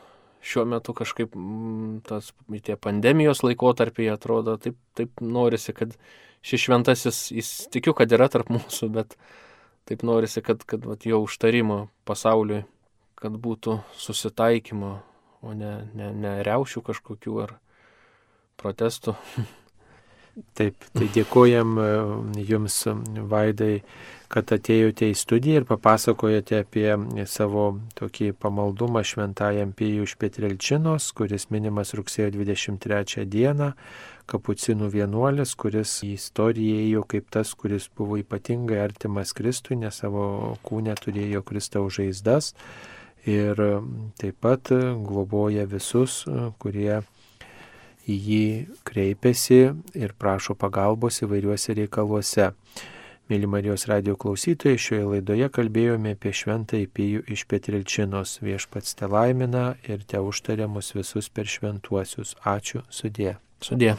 šiuo 0.41 0.65
metu 0.65 0.95
kažkaip 0.97 1.35
mm, 1.37 2.01
tas 2.07 2.31
tie 2.65 2.75
pandemijos 2.79 3.43
laikotarpiai 3.45 4.09
atrodo, 4.13 4.57
taip, 4.57 4.77
taip 4.97 5.21
norisi, 5.21 5.73
kad 5.77 5.93
šis 6.41 6.65
šventasis, 6.65 7.21
jis 7.35 7.51
tikiu, 7.73 7.93
kad 7.97 8.11
yra 8.11 8.27
tarp 8.31 8.49
mūsų, 8.53 8.89
bet 8.95 9.15
taip 9.89 10.05
norisi, 10.07 10.41
kad, 10.45 10.65
kad 10.65 10.85
vat, 10.87 11.05
jo 11.05 11.21
užtarimo 11.25 11.83
pasauliui, 12.09 12.63
kad 13.21 13.37
būtų 13.37 13.77
susitaikymo, 14.01 14.95
o 15.41 15.55
ne, 15.57 15.73
ne, 15.97 16.11
ne 16.13 16.35
reušių 16.45 16.83
kažkokių 16.91 17.39
ar 17.45 17.57
protestų. 18.61 19.15
Taip, 20.55 20.85
tai 20.95 21.09
dėkojam 21.11 21.73
e, 21.75 21.87
Jums, 22.47 22.77
Vaidai, 23.27 23.81
kad 24.31 24.53
atėjote 24.55 25.09
į 25.11 25.15
studiją 25.19 25.59
ir 25.59 25.65
papasakojote 25.67 26.61
apie 26.63 26.87
savo 27.27 27.65
tokį 27.99 28.29
pamaldumą 28.39 29.03
šventajam 29.03 29.73
Pijų 29.75 30.05
iš 30.07 30.13
Petrelčinos, 30.21 31.09
kuris 31.17 31.49
minimas 31.51 31.91
rugsėjo 31.99 32.29
23 32.37 33.25
dieną, 33.27 33.73
kapucinų 34.31 34.87
vienuolis, 34.93 35.51
kuris 35.59 35.97
į 36.07 36.13
istoriją 36.15 36.79
ėjo 36.85 37.03
kaip 37.11 37.27
tas, 37.35 37.51
kuris 37.51 37.89
buvo 37.97 38.21
ypatingai 38.21 38.79
artimas 38.85 39.35
Kristui, 39.35 39.75
nes 39.83 39.99
savo 39.99 40.55
kūnę 40.63 40.95
turėjo 41.03 41.43
Kristaus 41.43 41.99
žaizdas 41.99 42.53
ir 43.29 43.59
taip 44.21 44.37
pat 44.41 44.71
globoja 45.05 45.67
visus, 45.69 46.23
kurie 46.61 47.01
į 48.09 48.15
jį 48.27 48.45
kreipiasi 48.87 49.61
ir 49.97 50.15
prašo 50.17 50.55
pagalbos 50.57 51.21
įvairiuose 51.25 51.77
reikaluose. 51.77 52.51
Mėly 53.31 53.47
Marijos 53.47 53.85
radio 53.87 54.17
klausytojai, 54.19 54.79
šioje 54.81 55.05
laidoje 55.07 55.47
kalbėjome 55.55 56.17
apie 56.17 56.33
šventąjį 56.35 56.89
Pijų 56.97 57.21
iš 57.31 57.45
Petrilčinos. 57.47 58.39
Viešpats 58.43 58.97
te 58.99 59.07
laimina 59.07 59.77
ir 59.87 60.03
te 60.03 60.19
užtariamus 60.19 60.91
visus 60.97 61.31
per 61.31 61.47
šventuosius. 61.47 62.35
Ačiū, 62.43 62.83
sudė. 62.91 63.37
Sudė. 63.63 63.95